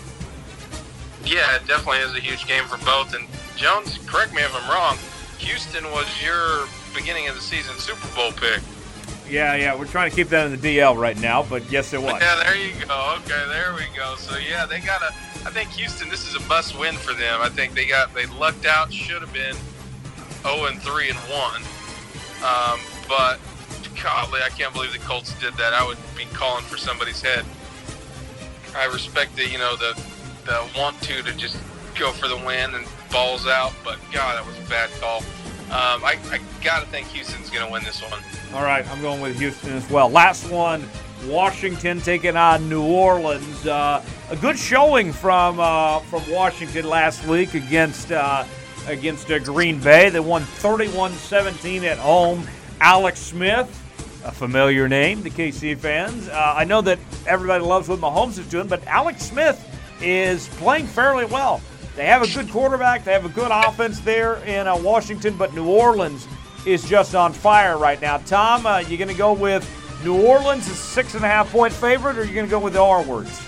[1.26, 3.13] Yeah, it definitely is a huge game for both.
[3.13, 4.97] And Jones, correct me if I'm wrong,
[5.39, 8.61] Houston was your beginning of the season Super Bowl pick.
[9.30, 12.01] Yeah, yeah, we're trying to keep that in the DL right now, but yes, it
[12.01, 12.11] was.
[12.22, 13.15] Yeah, there you go.
[13.19, 14.15] Okay, there we go.
[14.17, 15.13] So yeah, they got a
[15.43, 17.41] I think Houston, this is a must win for them.
[17.41, 18.93] I think they got they lucked out.
[18.93, 19.55] Should have been
[20.43, 21.61] 0 and 3 and 1.
[22.43, 23.39] Um, but
[24.01, 25.74] golly, I can't believe the Colts did that.
[25.74, 27.43] I would be calling for somebody's head.
[28.76, 29.99] I respect the you know the
[30.45, 31.57] the want to to just
[31.97, 35.19] go for the win and balls out, but God, that was a bad call.
[35.71, 38.21] Um, I, I got to think Houston's going to win this one.
[38.53, 40.09] All right, I'm going with Houston as well.
[40.09, 40.85] Last one
[41.25, 43.65] Washington taking on New Orleans.
[43.65, 48.45] Uh, a good showing from uh, from Washington last week against uh,
[48.87, 50.09] against uh, Green Bay.
[50.09, 52.47] They won 31-17 at home.
[52.79, 53.67] Alex Smith,
[54.25, 56.27] a familiar name to KC fans.
[56.27, 59.67] Uh, I know that everybody loves what Mahomes is doing, but Alex Smith
[60.02, 61.62] is playing fairly well.
[61.95, 63.04] They have a good quarterback.
[63.04, 66.28] They have a good offense there in uh, Washington, but New Orleans
[66.66, 68.18] is just on fire right now.
[68.18, 69.68] Tom, uh, you going to go with
[70.04, 72.60] New Orleans is six and a half point favorite, or are you going to go
[72.60, 73.41] with the R words?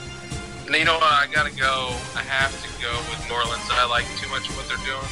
[0.65, 1.03] You know what?
[1.03, 1.89] I got to go.
[2.15, 3.63] I have to go with New Orleans.
[3.71, 5.07] I like too much what they're doing.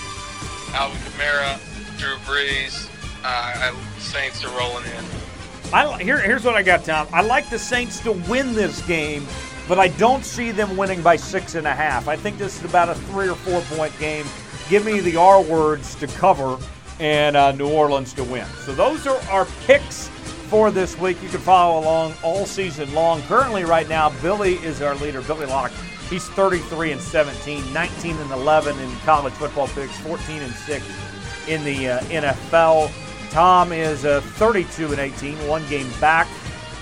[0.73, 1.59] Alvin Kamara,
[1.97, 2.89] Drew Brees.
[3.23, 5.05] Uh, I, Saints are rolling in.
[5.73, 7.07] I here, here's what I got, Tom.
[7.13, 9.25] I like the Saints to win this game,
[9.71, 12.09] but I don't see them winning by six and a half.
[12.09, 14.25] I think this is about a three or four point game.
[14.67, 16.57] Give me the R words to cover
[16.99, 18.45] and uh, New Orleans to win.
[18.65, 20.09] So those are our picks
[20.49, 21.23] for this week.
[21.23, 23.21] You can follow along all season long.
[23.21, 25.21] Currently, right now, Billy is our leader.
[25.21, 25.71] Billy Locke.
[26.09, 30.85] He's 33 and 17, 19 and 11 in college football picks, 14 and 6
[31.47, 32.91] in the uh, NFL.
[33.31, 36.27] Tom is uh, 32 and 18, one game back.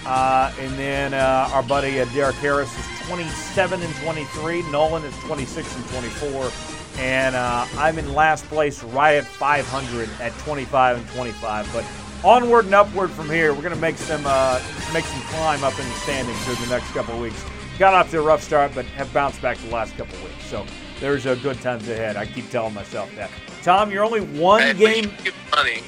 [0.10, 4.64] Uh, and then uh, our buddy uh, Derek Harris is 27 and 23.
[4.72, 6.52] Nolan is 26 and 24.
[6.98, 11.70] And uh, I'm in last place right at 500 at 25 and 25.
[11.72, 11.86] But
[12.24, 13.54] onward and upward from here.
[13.54, 14.60] We're going to make some uh,
[14.94, 17.46] make some climb up in the standings in the next couple of weeks.
[17.78, 20.44] Got off to a rough start, but have bounced back the last couple of weeks.
[20.46, 20.66] So
[21.00, 22.18] there's a good times ahead.
[22.18, 23.30] I keep telling myself that.
[23.62, 25.12] Tom, you're only one Hey, game.
[25.56, 25.82] money.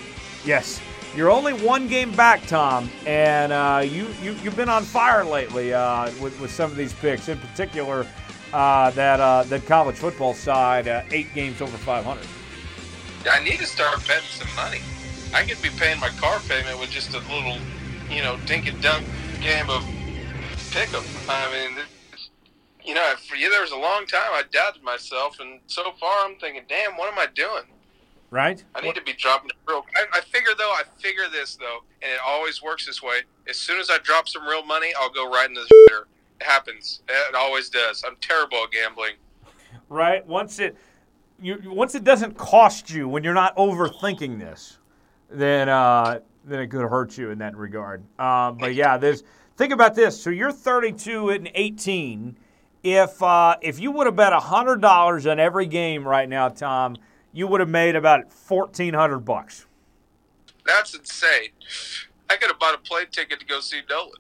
[0.46, 0.80] Yes,
[1.16, 5.74] you're only one game back, Tom, and uh, you, you you've been on fire lately
[5.74, 8.06] uh, with with some of these picks, in particular
[8.54, 12.26] uh, that uh, that college football side, uh, eight games over 500.
[13.30, 14.80] I need to start betting some money.
[15.34, 17.58] I could be paying my car payment with just a little,
[18.10, 19.06] you know, dink and dunk
[19.42, 19.86] game of
[20.72, 21.04] pick 'em.
[21.30, 21.86] I mean,
[22.84, 26.26] you know, for you, there was a long time I doubted myself, and so far
[26.26, 27.64] I'm thinking, damn, what am I doing?
[28.32, 28.64] Right?
[28.74, 29.86] I need to be dropping real.
[29.96, 33.20] I, I figure though, I figure this though, and it always works this way.
[33.48, 36.04] As soon as I drop some real money, I'll go right into the shitter.
[36.40, 37.02] It happens.
[37.10, 38.04] It always does.
[38.08, 39.14] I'm terrible at gambling.
[39.90, 40.26] Right.
[40.26, 40.78] Once it
[41.42, 44.78] you once it doesn't cost you when you're not overthinking this,
[45.30, 48.02] then uh, then it could hurt you in that regard.
[48.20, 49.24] Um, but yeah, there's
[49.58, 50.22] think about this.
[50.22, 52.38] So you're 32 and 18.
[52.84, 56.96] If uh, if you would have bet hundred dollars on every game right now, Tom,
[57.34, 59.66] you would have made about fourteen hundred bucks.
[60.66, 61.50] That's insane.
[62.30, 64.12] I could have bought a plane ticket to go see Nolan.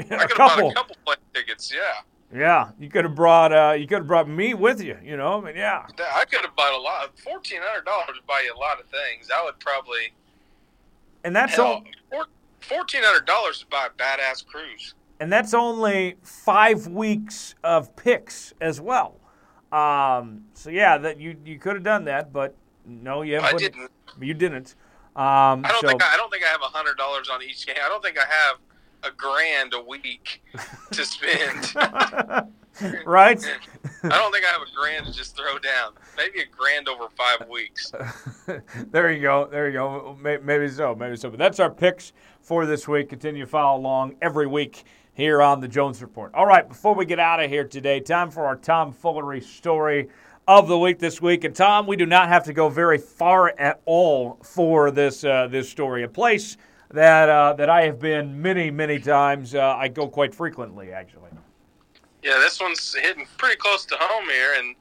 [0.00, 0.62] I a could have couple.
[0.64, 1.72] bought a couple plane tickets.
[1.72, 4.98] Yeah, Yeah, you could have brought uh, you could have brought me with you.
[5.02, 5.86] You know, I mean, yeah.
[6.14, 7.18] I could have bought a lot.
[7.18, 9.30] Fourteen hundred dollars would buy you a lot of things.
[9.34, 10.12] I would probably.
[11.22, 11.84] And that's all.
[12.12, 12.26] Hell,
[12.60, 14.94] fourteen hundred dollars to buy a badass cruise.
[15.20, 19.14] and that's only five weeks of picks as well.
[19.74, 22.54] Um, so yeah, that you you could have done that, but
[22.86, 23.90] no, you haven't I didn't.
[24.20, 24.76] You didn't.
[25.16, 27.42] Um, I don't so, think I, I don't think I have a hundred dollars on
[27.42, 27.76] each game.
[27.84, 28.58] I don't think I have
[29.02, 30.42] a grand a week
[30.92, 31.74] to spend.
[33.06, 33.40] right?
[34.02, 35.92] I don't think I have a grand to just throw down.
[36.16, 37.92] Maybe a grand over five weeks.
[38.90, 39.46] there you go.
[39.50, 40.16] There you go.
[40.20, 40.94] Maybe so.
[40.94, 41.30] Maybe so.
[41.30, 43.08] But that's our picks for this week.
[43.08, 44.84] Continue to follow along every week
[45.14, 46.34] here on the Jones Report.
[46.34, 50.08] All right, before we get out of here today, time for our Tom Foolery story
[50.46, 51.44] of the week this week.
[51.44, 55.46] And Tom, we do not have to go very far at all for this uh,
[55.48, 56.02] this story.
[56.02, 56.56] A place
[56.90, 59.54] that uh, that I have been many many times.
[59.54, 61.30] Uh, I go quite frequently, actually.
[62.22, 64.74] Yeah, this one's hitting pretty close to home here, and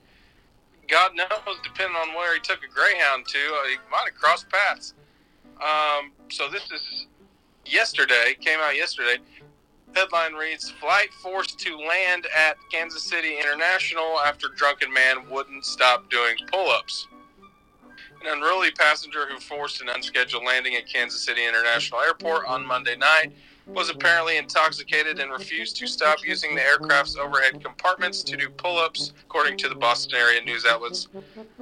[0.88, 4.48] God knows, depending on where he took a Greyhound to, uh, he might have crossed
[4.50, 4.94] paths.
[5.62, 7.08] Um, so this is
[7.66, 9.18] yesterday, came out yesterday.
[9.96, 16.10] Headline reads: Flight forced to land at Kansas City International after drunken man wouldn't stop
[16.10, 17.08] doing pull-ups.
[18.22, 22.96] An unruly passenger who forced an unscheduled landing at Kansas City International Airport on Monday
[22.96, 23.34] night
[23.66, 29.14] was apparently intoxicated and refused to stop using the aircraft's overhead compartments to do pull-ups,
[29.24, 31.08] according to the Boston area news outlets.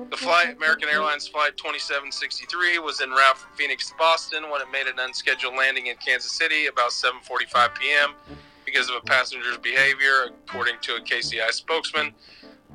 [0.09, 4.67] The flight, American Airlines Flight 2763, was en route from Phoenix to Boston when it
[4.71, 8.15] made an unscheduled landing in Kansas City about 7:45 p.m.
[8.65, 12.13] because of a passenger's behavior, according to a KCI spokesman.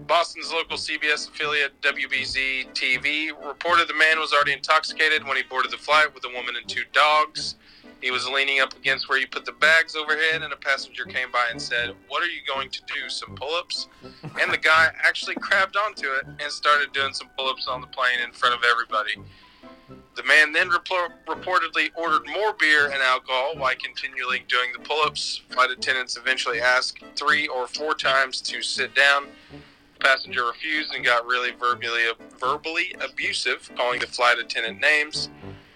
[0.06, 5.72] Boston's local CBS affiliate WBZ TV reported the man was already intoxicated when he boarded
[5.72, 7.56] the flight with a woman and two dogs.
[8.00, 11.30] He was leaning up against where you put the bags overhead, and a passenger came
[11.32, 13.08] by and said, What are you going to do?
[13.08, 13.88] Some pull ups?
[14.40, 17.86] And the guy actually grabbed onto it and started doing some pull ups on the
[17.86, 19.14] plane in front of everybody.
[20.14, 25.42] The man then reportedly ordered more beer and alcohol while continually doing the pull ups.
[25.50, 29.26] Flight attendants eventually asked three or four times to sit down.
[29.98, 32.04] The passenger refused and got really verbally,
[32.38, 35.28] verbally abusive, calling the flight attendant names.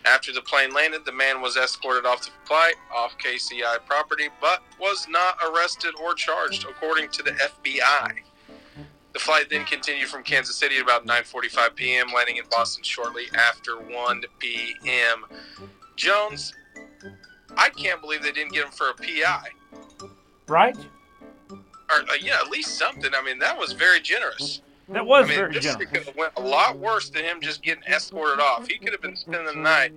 [0.07, 4.62] After the plane landed, the man was escorted off the flight, off KCI property, but
[4.80, 8.12] was not arrested or charged, according to the FBI.
[9.12, 13.24] The flight then continued from Kansas City at about 9:45 p.m., landing in Boston shortly
[13.34, 15.26] after 1 p.m.
[15.96, 16.55] Jones,
[17.57, 19.48] I can't believe they didn't get him for a PI.
[20.46, 20.76] Right?
[21.51, 23.11] Or uh, yeah, at least something.
[23.14, 24.62] I mean, that was very generous.
[24.93, 25.91] That was I mean, very this generous.
[25.91, 28.66] could have went a lot worse than him just getting escorted off.
[28.66, 29.93] He could have been spending the night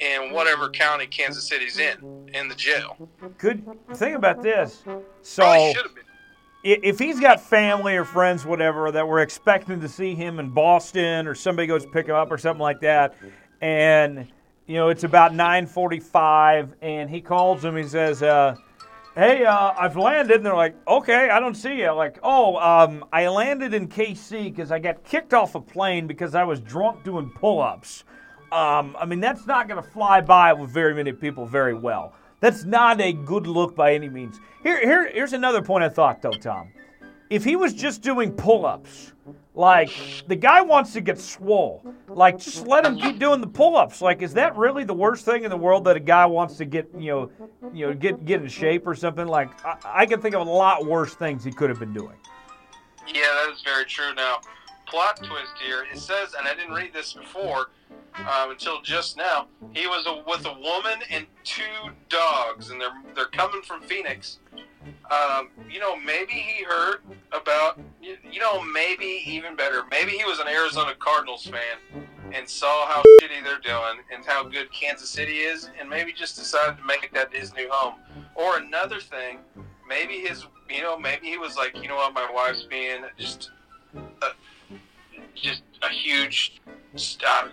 [0.00, 3.08] in whatever county Kansas City's in, in the jail.
[3.38, 3.64] Good
[3.94, 4.82] thing about this.
[5.22, 6.04] So Probably should have been.
[6.64, 11.26] if he's got family or friends, whatever, that were expecting to see him in Boston,
[11.26, 13.14] or somebody goes pick him up, or something like that,
[13.60, 14.26] and
[14.66, 18.56] you know it's about 9:45, and he calls him, he says, uh,
[19.14, 23.04] "Hey, uh, I've landed," and they're like, "Okay, I don't see you." Like, "Oh, um,
[23.12, 27.04] I landed in KC because I got kicked off a plane because I was drunk
[27.04, 28.04] doing pull-ups."
[28.52, 32.12] Um, I mean, that's not going to fly by with very many people very well.
[32.40, 34.40] That's not a good look by any means.
[34.62, 36.68] Here, here, here's another point of thought, though, Tom.
[37.32, 39.12] If he was just doing pull-ups,
[39.54, 39.90] like
[40.28, 44.02] the guy wants to get swole, like just let him keep doing the pull-ups.
[44.02, 46.66] Like, is that really the worst thing in the world that a guy wants to
[46.66, 47.30] get, you know,
[47.72, 49.26] you know, get get in shape or something?
[49.26, 52.16] Like, I, I can think of a lot worse things he could have been doing.
[53.06, 54.14] Yeah, that is very true.
[54.14, 54.40] Now,
[54.86, 55.86] plot twist here.
[55.90, 57.70] It says, and I didn't read this before
[58.14, 59.46] um, until just now.
[59.72, 61.62] He was a, with a woman and two
[62.10, 64.38] dogs, and they're they're coming from Phoenix.
[65.10, 66.98] Um, you know, maybe he heard
[67.32, 67.80] about.
[68.00, 69.84] You, know, maybe even better.
[69.90, 72.04] Maybe he was an Arizona Cardinals fan
[72.34, 76.36] and saw how shitty they're doing and how good Kansas City is, and maybe just
[76.36, 78.00] decided to make that his new home.
[78.34, 79.38] Or another thing,
[79.88, 83.50] maybe his, you know, maybe he was like, you know what, my wife's being just,
[83.94, 84.74] a,
[85.34, 86.60] just a huge,
[87.26, 87.48] uh,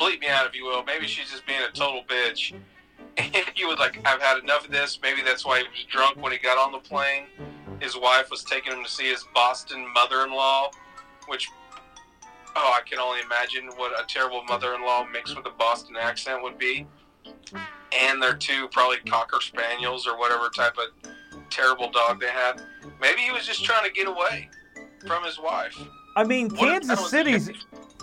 [0.00, 0.82] bleep me out if you will.
[0.82, 2.54] Maybe she's just being a total bitch.
[3.16, 4.98] And he was like, I've had enough of this.
[5.02, 7.24] Maybe that's why he was drunk when he got on the plane.
[7.80, 10.70] His wife was taking him to see his Boston mother-in-law,
[11.28, 11.48] which,
[12.56, 16.58] oh, I can only imagine what a terrible mother-in-law mixed with a Boston accent would
[16.58, 16.86] be.
[17.92, 21.10] And their two probably cocker spaniels or whatever type of
[21.50, 22.62] terrible dog they had.
[23.00, 24.48] Maybe he was just trying to get away
[25.06, 25.76] from his wife.
[26.16, 27.50] I mean, What Kansas City's,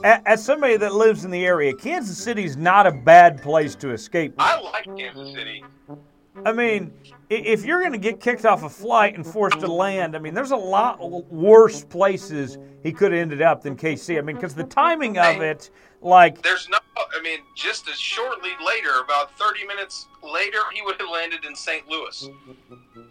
[0.03, 4.33] as somebody that lives in the area, Kansas City's not a bad place to escape.
[4.37, 5.63] I like Kansas City.
[6.45, 6.91] I mean,
[7.29, 10.33] if you're going to get kicked off a flight and forced to land, I mean,
[10.33, 10.99] there's a lot
[11.31, 14.17] worse places he could have ended up than KC.
[14.17, 15.69] I mean, because the timing of it,
[16.01, 20.99] like, There's no, I mean, just as shortly later, about 30 minutes later, he would
[20.99, 21.87] have landed in St.
[21.87, 22.29] Louis.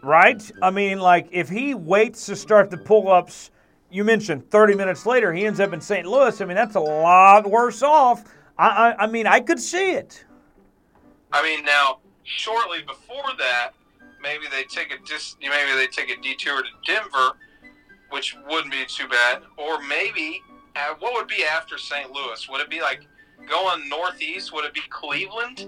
[0.02, 0.50] right?
[0.60, 3.50] I mean, like, if he waits to start the pull ups,
[3.93, 6.07] you mentioned 30 minutes later, he ends up in St.
[6.07, 6.40] Louis.
[6.40, 8.24] I mean, that's a lot worse off.
[8.59, 10.24] I, I, I mean, I could see it.
[11.30, 13.72] I mean, now shortly before that,
[14.20, 17.32] maybe they take a dis, maybe they take a detour to Denver,
[18.11, 19.43] which wouldn't be too bad.
[19.59, 20.40] Or maybe
[20.74, 22.11] uh, what would be after St.
[22.11, 22.49] Louis?
[22.49, 23.07] Would it be like
[23.49, 24.55] going northeast?
[24.55, 25.66] Would it be Cleveland?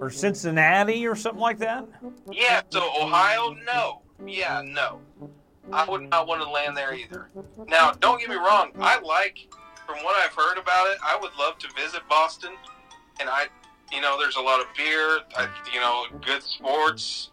[0.00, 1.86] Or Cincinnati or something like that.
[2.30, 2.60] Yeah.
[2.68, 3.56] So Ohio?
[3.64, 4.02] No.
[4.26, 5.00] Yeah, no.
[5.72, 7.28] I would not want to land there either.
[7.68, 8.70] Now, don't get me wrong.
[8.78, 9.38] I like,
[9.86, 12.52] from what I've heard about it, I would love to visit Boston,
[13.20, 13.46] and I,
[13.92, 17.30] you know, there's a lot of beer, I, you know, good sports,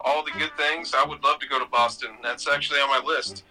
[0.00, 0.92] all the good things.
[0.94, 2.10] I would love to go to Boston.
[2.22, 3.44] That's actually on my list.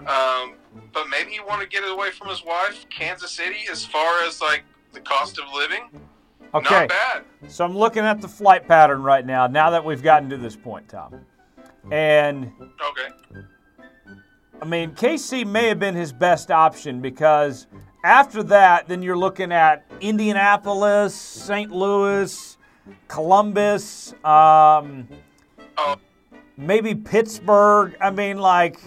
[0.00, 0.54] Um,
[0.92, 2.84] but maybe you want to get it away from his wife.
[2.90, 5.88] Kansas City, as far as like the cost of living,
[6.54, 6.72] Okay.
[6.72, 7.24] not bad.
[7.48, 10.56] So I'm looking at the flight pattern right now, now that we've gotten to this
[10.56, 11.24] point, Tom.
[11.90, 13.14] And Okay.
[14.62, 17.66] I mean, KC may have been his best option because
[18.04, 21.70] after that, then you're looking at Indianapolis, St.
[21.70, 22.56] Louis,
[23.08, 25.08] Columbus, um,
[26.56, 27.96] maybe Pittsburgh.
[28.00, 28.78] I mean, like,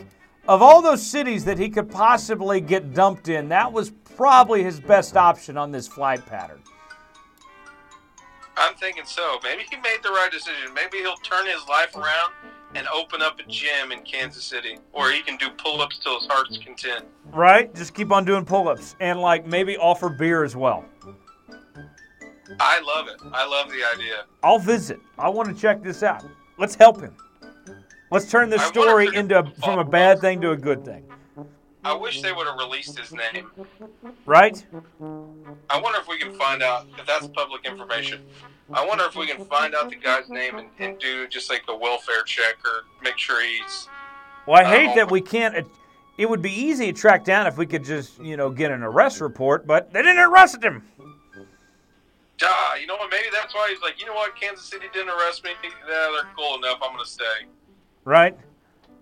[0.47, 4.79] of all those cities that he could possibly get dumped in, that was probably his
[4.79, 6.61] best option on this flight pattern.
[8.55, 9.39] I'm thinking so.
[9.43, 10.73] Maybe he made the right decision.
[10.73, 12.33] Maybe he'll turn his life around
[12.75, 16.19] and open up a gym in Kansas City where he can do pull ups till
[16.19, 17.05] his heart's content.
[17.31, 17.73] Right?
[17.73, 20.85] Just keep on doing pull ups and, like, maybe offer beer as well.
[22.59, 23.21] I love it.
[23.33, 24.25] I love the idea.
[24.43, 24.99] I'll visit.
[25.17, 26.23] I want to check this out.
[26.57, 27.15] Let's help him.
[28.09, 31.03] Let's turn this I story into from a bad thing to a good thing.
[31.83, 33.51] I wish they would have released his name.
[34.25, 34.65] Right?
[35.69, 38.25] I wonder if we can find out if that's public information.
[38.73, 41.63] I wonder if we can find out the guy's name and, and do just like
[41.69, 43.87] a welfare check or make sure he's.
[44.45, 45.65] Well, I Uh, hate that we can't.
[46.17, 48.83] It would be easy to track down if we could just, you know, get an
[48.83, 50.83] arrest report, but they didn't arrest him.
[52.43, 53.09] Ah, you know what?
[53.09, 54.39] Maybe that's why he's like, you know what?
[54.39, 55.51] Kansas City didn't arrest me.
[55.63, 55.69] Yeah,
[56.13, 56.79] they're cool enough.
[56.83, 57.45] I'm gonna stay.
[58.03, 58.37] Right?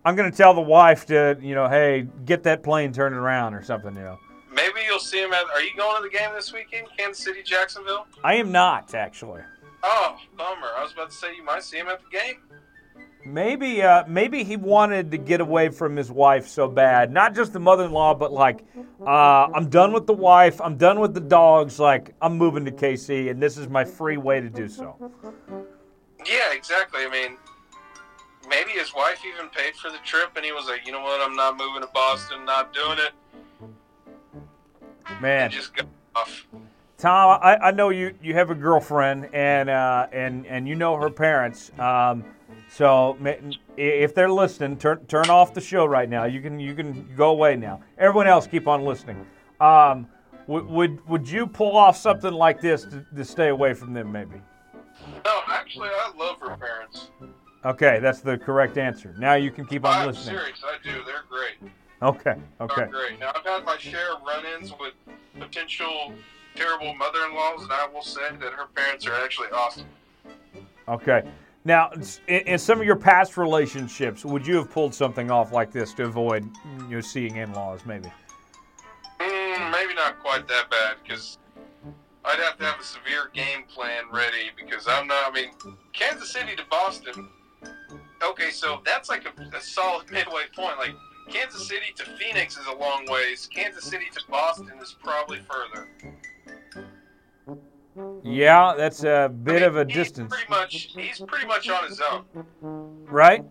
[0.04, 3.56] I'm going to tell the wife to, you know, hey, get that plane turned around
[3.56, 4.20] or something, you know.
[4.54, 5.46] Maybe you'll see him at.
[5.46, 6.88] Are you going to the game this weekend?
[6.96, 8.06] Kansas City, Jacksonville.
[8.24, 9.42] I am not, actually.
[9.88, 10.70] Oh, bummer.
[10.76, 12.42] I was about to say you might see him at the game.
[13.24, 17.12] Maybe, uh, maybe he wanted to get away from his wife so bad.
[17.12, 18.66] Not just the mother-in-law, but like,
[19.06, 20.60] uh, I'm done with the wife.
[20.60, 21.80] I'm done with the dogs.
[21.80, 24.96] Like, I'm moving to KC, and this is my free way to do so.
[26.26, 27.02] Yeah, exactly.
[27.04, 27.38] I mean,
[28.50, 31.22] maybe his wife even paid for the trip, and he was like, you know what?
[31.22, 32.46] I'm not moving to Boston.
[32.46, 33.14] Not doing it.
[35.22, 36.48] Man, And just got off.
[36.98, 40.96] Tom, I, I know you, you have a girlfriend, and uh, and and you know
[40.96, 41.72] her parents.
[41.78, 42.24] Um,
[42.70, 43.18] so
[43.78, 46.24] if they're listening, turn turn off the show right now.
[46.24, 47.82] You can you can go away now.
[47.98, 49.26] Everyone else, keep on listening.
[49.60, 50.08] Um,
[50.48, 54.12] would, would would you pull off something like this to, to stay away from them?
[54.12, 54.42] Maybe.
[55.26, 57.10] No, actually, I love her parents.
[57.66, 59.14] Okay, that's the correct answer.
[59.18, 60.38] Now you can keep on I'm listening.
[60.38, 60.62] serious.
[60.64, 61.04] I do.
[61.04, 61.72] They're great.
[62.02, 62.76] Okay, Okay.
[62.76, 63.20] They're great.
[63.20, 64.94] Now, I've had my share of run-ins with
[65.40, 66.14] potential
[66.56, 69.86] terrible mother-in-laws, and I will say that her parents are actually awesome.
[70.88, 71.24] Okay.
[71.64, 71.92] Now,
[72.28, 75.94] in, in some of your past relationships, would you have pulled something off like this
[75.96, 76.48] to avoid
[76.90, 77.82] you know, seeing in-laws?
[77.86, 78.10] Maybe.
[79.20, 81.40] Mm, maybe not quite that bad because
[82.24, 85.32] I'd have to have a severe game plan ready because I'm not.
[85.32, 85.50] I mean,
[85.94, 87.30] Kansas City to Boston.
[88.24, 90.78] Okay, so that's like a, a solid midway point.
[90.78, 90.96] Like
[91.30, 93.50] Kansas City to Phoenix is a long ways.
[93.54, 95.88] Kansas City to Boston is probably further.
[98.26, 101.88] Yeah, that's a bit mean, of a he's distance, Pretty much, he's pretty much on
[101.88, 102.26] his own.
[103.06, 103.44] right?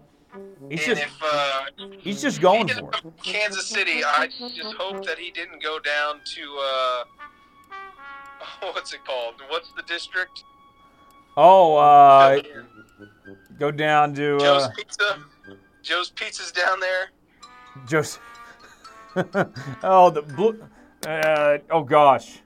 [0.69, 1.65] He's and just if uh,
[1.99, 3.23] he's just going he for it.
[3.23, 7.05] Kansas City, I just hope that he didn't go down to uh,
[8.73, 9.35] what's it called?
[9.49, 10.43] What's the district?
[11.37, 12.41] Oh, uh,
[13.59, 15.25] go down to Joe's uh, Pizza.
[15.83, 17.11] Joe's Pizza's down there.
[17.87, 18.23] Joseph.
[19.83, 20.61] oh, the blue.
[21.07, 22.41] Uh, oh gosh.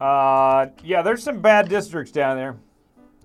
[0.00, 2.56] Uh, yeah, there's some bad districts down there.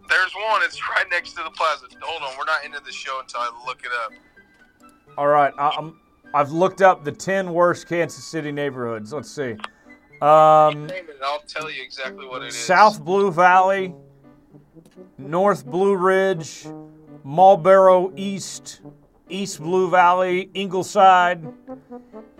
[0.09, 0.61] There's one.
[0.63, 1.87] It's right next to the plaza.
[2.01, 4.91] Hold on, we're not into the show until I look it up.
[5.17, 5.99] All right, I, I'm.
[6.33, 9.11] I've looked up the ten worst Kansas City neighborhoods.
[9.11, 9.57] Let's see.
[10.21, 12.55] Um, Name it, I'll tell you exactly what it is.
[12.55, 13.93] South Blue Valley,
[15.17, 16.67] North Blue Ridge,
[17.23, 18.81] Marlboro East,
[19.29, 21.45] East Blue Valley, Ingleside,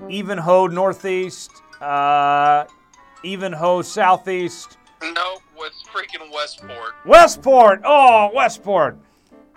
[0.09, 1.51] Ivanhoe Northeast,
[1.81, 2.65] uh,
[3.23, 6.93] Ivanhoe Southeast, No, it's freaking Westport.
[7.05, 7.81] Westport.
[7.85, 8.97] Oh, Westport.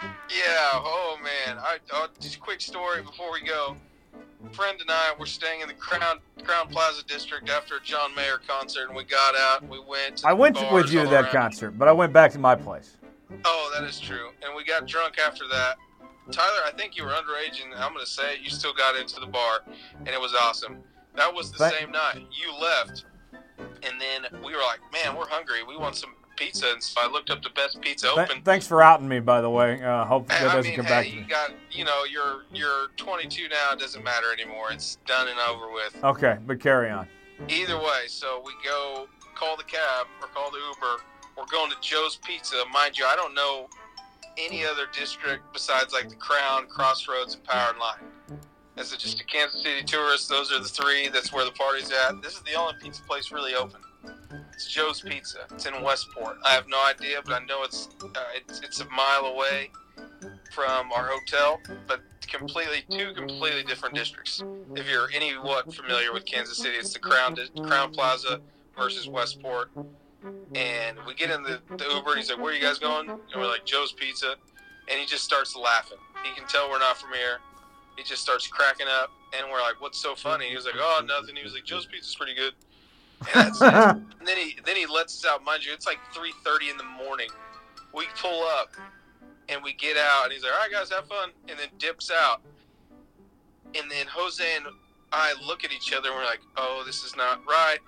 [0.03, 0.71] Yeah.
[0.75, 1.59] Oh man.
[1.59, 3.77] I oh, just a quick story before we go.
[4.53, 8.41] Friend and I were staying in the Crown Crown Plaza district after a John Mayer
[8.47, 9.67] concert, and we got out.
[9.69, 10.25] We went.
[10.25, 11.33] I went with you to that around.
[11.33, 12.99] concert, but I went back to my place.
[13.45, 14.31] Oh, that is true.
[14.45, 15.77] And we got drunk after that.
[16.31, 18.97] Tyler, I think you were underage, and I'm going to say it, you still got
[18.97, 19.61] into the bar,
[19.99, 20.79] and it was awesome.
[21.17, 22.17] That was the Thank- same night.
[22.31, 23.05] You left,
[23.87, 25.63] and then we were like, man, we're hungry.
[25.67, 26.67] We want some pizza.
[26.73, 28.43] And so I looked up the best pizza Th- open.
[28.43, 29.83] thanks for outing me, by the way.
[29.83, 31.27] Uh, hope that I doesn't mean, come hey, back to you me.
[31.29, 33.73] got, you know, you're you're 22 now.
[33.73, 34.73] It doesn't matter anymore.
[34.73, 35.97] It's done and over with.
[36.03, 37.07] Okay, but carry on.
[37.49, 41.03] Either way, so we go call the cab or call the Uber.
[41.37, 42.57] We're going to Joe's Pizza.
[42.73, 43.69] Mind you, I don't know
[44.39, 48.39] any other district besides like the Crown, Crossroads, and Power and Line.
[48.77, 51.09] As a, just a Kansas City tourist, those are the three.
[51.09, 52.21] That's where the party's at.
[52.23, 53.81] This is the only pizza place really open.
[54.53, 55.39] It's Joe's Pizza.
[55.53, 56.39] It's in Westport.
[56.45, 59.71] I have no idea, but I know it's uh, it's, it's a mile away
[60.53, 64.43] from our hotel, but completely two completely different districts.
[64.75, 68.41] If you're any what familiar with Kansas City, it's the Crown Crown Plaza
[68.77, 69.71] versus Westport.
[70.55, 73.09] And we get in the, the Uber, and he's like, "Where are you guys going?"
[73.11, 74.37] And we're like, "Joe's Pizza,"
[74.91, 75.99] and he just starts laughing.
[76.25, 77.39] He can tell we're not from here.
[77.97, 81.03] He just starts cracking up, and we're like, "What's so funny?" He was like, "Oh,
[81.05, 82.55] nothing." He was like, "Joe's Pizza's pretty good."
[83.35, 83.61] And that's.
[84.25, 85.45] And then he then he lets us out.
[85.45, 87.29] Mind you, it's like three thirty in the morning.
[87.93, 88.71] We pull up
[89.49, 92.11] and we get out, and he's like, "All right, guys, have fun," and then dips
[92.11, 92.41] out.
[93.75, 94.67] And then Jose and
[95.13, 97.79] I look at each other, and we're like, "Oh, this is not right."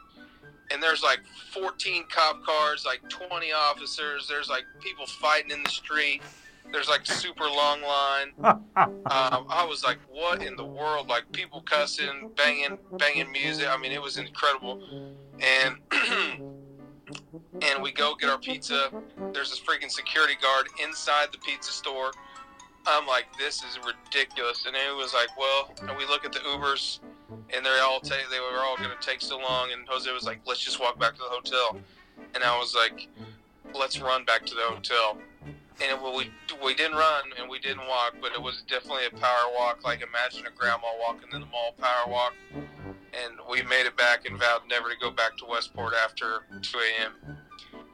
[0.71, 1.21] And there's like
[1.53, 4.27] 14 cop cars, like 20 officers.
[4.29, 6.23] There's like people fighting in the street.
[6.73, 8.33] There's like super long line.
[8.77, 13.67] Um, I was like, "What in the world?" Like people cussing, banging, banging music.
[13.69, 14.83] I mean, it was incredible.
[15.41, 15.77] And
[17.63, 18.91] and we go get our pizza.
[19.33, 22.11] There's this freaking security guard inside the pizza store.
[22.87, 26.41] I'm like, "This is ridiculous." And it was like, "Well," and we look at the
[26.41, 27.01] Ubers,
[27.55, 29.73] and they're all take they were all going to take so long.
[29.73, 31.81] And Jose was like, "Let's just walk back to the hotel."
[32.35, 33.09] And I was like,
[33.75, 35.19] "Let's run back to the hotel."
[35.83, 36.31] And we
[36.65, 39.85] we didn't run and we didn't walk, but it was definitely a power walk.
[39.85, 44.27] Like imagine a grandma walking in the mall power walk, and we made it back
[44.29, 47.37] and vowed never to go back to Westport after 2 a.m.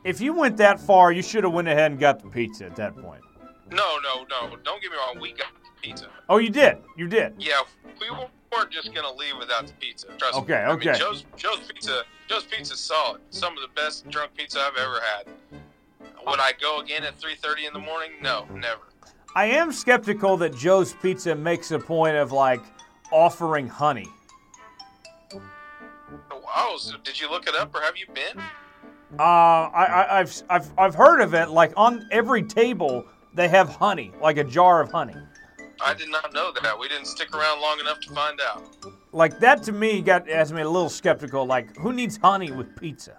[0.05, 2.77] if you went that far, you should have went ahead and got the pizza at
[2.77, 3.23] that point.
[3.71, 4.57] No, no, no.
[4.65, 5.19] Don't get me wrong.
[5.21, 6.09] We got the pizza.
[6.29, 6.79] Oh, you did.
[6.97, 7.35] You did.
[7.39, 7.63] Yeah,
[8.01, 10.09] we weren't just gonna leave without the pizza.
[10.19, 10.73] Trust Okay, me.
[10.73, 10.91] Okay.
[10.91, 10.99] okay.
[10.99, 12.03] Joe's Joe's pizza.
[12.29, 13.21] Joe's pizza solid.
[13.31, 15.27] Some of the best drunk pizza I've ever had.
[16.27, 18.13] Would I go again at 3:30 in the morning?
[18.21, 18.83] No, never.
[19.35, 22.63] I am skeptical that Joe's Pizza makes a point of like
[23.11, 24.09] offering honey.
[26.31, 26.77] Wow!
[26.79, 28.39] so did you look it up or have you been?
[29.19, 31.51] Uh, I, I, I've, I've, I've heard of it.
[31.51, 33.05] Like on every table,
[33.35, 35.17] they have honey, like a jar of honey.
[35.85, 36.79] I did not know that.
[36.79, 38.63] We didn't stick around long enough to find out.
[39.13, 41.45] Like that to me got has me a little skeptical.
[41.45, 43.17] Like who needs honey with pizza?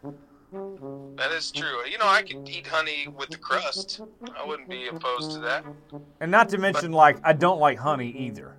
[1.15, 1.85] That is true.
[1.89, 4.01] You know, I could eat honey with the crust.
[4.37, 5.65] I wouldn't be opposed to that.
[6.19, 8.55] And not to mention, like I don't like honey either.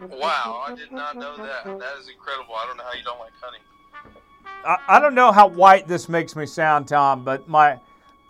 [0.00, 1.64] Wow, I did not know that.
[1.64, 2.54] That is incredible.
[2.54, 3.58] I don't know how you don't like honey.
[4.64, 7.78] I, I don't know how white this makes me sound, Tom, but my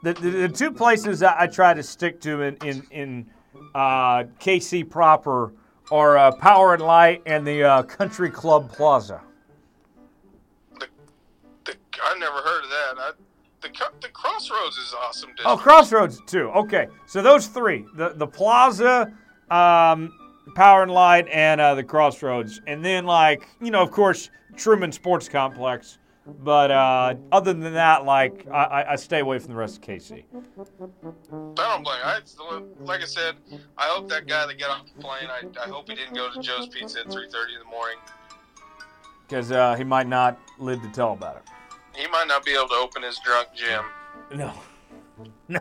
[0.03, 3.27] the, the, the two places that I try to stick to in in, in
[3.75, 5.53] uh, KC proper
[5.91, 9.21] are uh, Power and Light and the uh, Country Club Plaza.
[10.79, 10.87] The,
[11.65, 12.95] the, I never heard of that.
[12.99, 13.11] I,
[13.61, 13.69] the
[14.01, 15.31] the Crossroads is awesome.
[15.45, 15.57] Oh.
[15.57, 16.51] Crossroads too.
[16.51, 19.13] Okay, so those three: the the Plaza,
[19.51, 20.13] um,
[20.55, 24.93] Power and Light, and uh, the Crossroads, and then like you know, of course, Truman
[24.93, 25.99] Sports Complex.
[26.45, 30.23] But uh, other than that, like I, I- stay away from the rest of KC.
[30.33, 30.63] I
[31.57, 31.99] don't blame.
[32.05, 32.21] I
[32.85, 33.37] like I said.
[33.77, 35.29] I hope that guy that got off the plane.
[35.29, 37.97] I, I hope he didn't go to Joe's Pizza at 3:30 in the morning.
[39.27, 41.43] because uh, he might not live to tell about it.
[41.95, 43.85] He might not be able to open his drunk gym.
[44.35, 44.53] No,
[45.49, 45.61] no,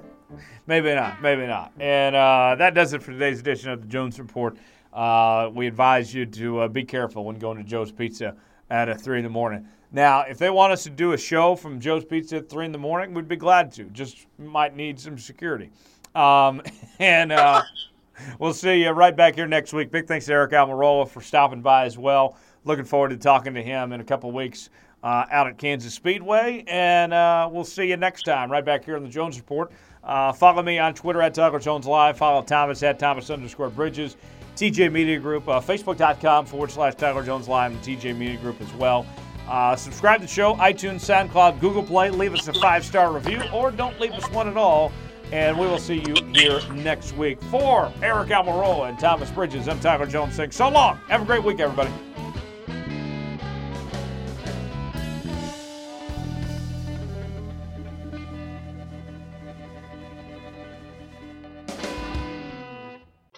[0.67, 1.71] maybe not, maybe not.
[1.79, 4.57] And uh, that does it for today's edition of the Jones Report.
[4.93, 8.35] Uh, we advise you to uh, be careful when going to Joe's Pizza
[8.69, 9.67] at uh, three in the morning.
[9.91, 12.71] Now, if they want us to do a show from Joe's Pizza at three in
[12.71, 13.85] the morning, we'd be glad to.
[13.85, 15.71] Just might need some security.
[16.15, 16.61] Um,
[16.99, 17.63] and uh,
[18.39, 19.91] we'll see you right back here next week.
[19.91, 22.37] Big thanks to Aric Almirola for stopping by as well.
[22.65, 24.69] Looking forward to talking to him in a couple weeks
[25.03, 26.63] uh, out at Kansas Speedway.
[26.67, 29.71] And uh, we'll see you next time right back here on the Jones Report.
[30.03, 32.17] Uh, follow me on Twitter at Tyler Jones Live.
[32.17, 34.15] Follow Thomas at Thomas underscore Bridges.
[34.55, 38.73] TJ Media Group, uh, Facebook.com forward slash Tyler Jones Live and TJ Media Group as
[38.73, 39.05] well.
[39.47, 42.09] Uh, subscribe to the show, iTunes, SoundCloud, Google Play.
[42.09, 44.91] Leave us a five star review or don't leave us one at all.
[45.31, 47.41] And we will see you here next week.
[47.43, 50.97] For Aric Almirola and Thomas Bridges, I'm Tyler Jones saying so long.
[51.07, 51.91] Have a great week, everybody.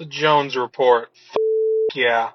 [0.02, 1.10] The Jones Report.
[1.14, 2.30] F- yeah.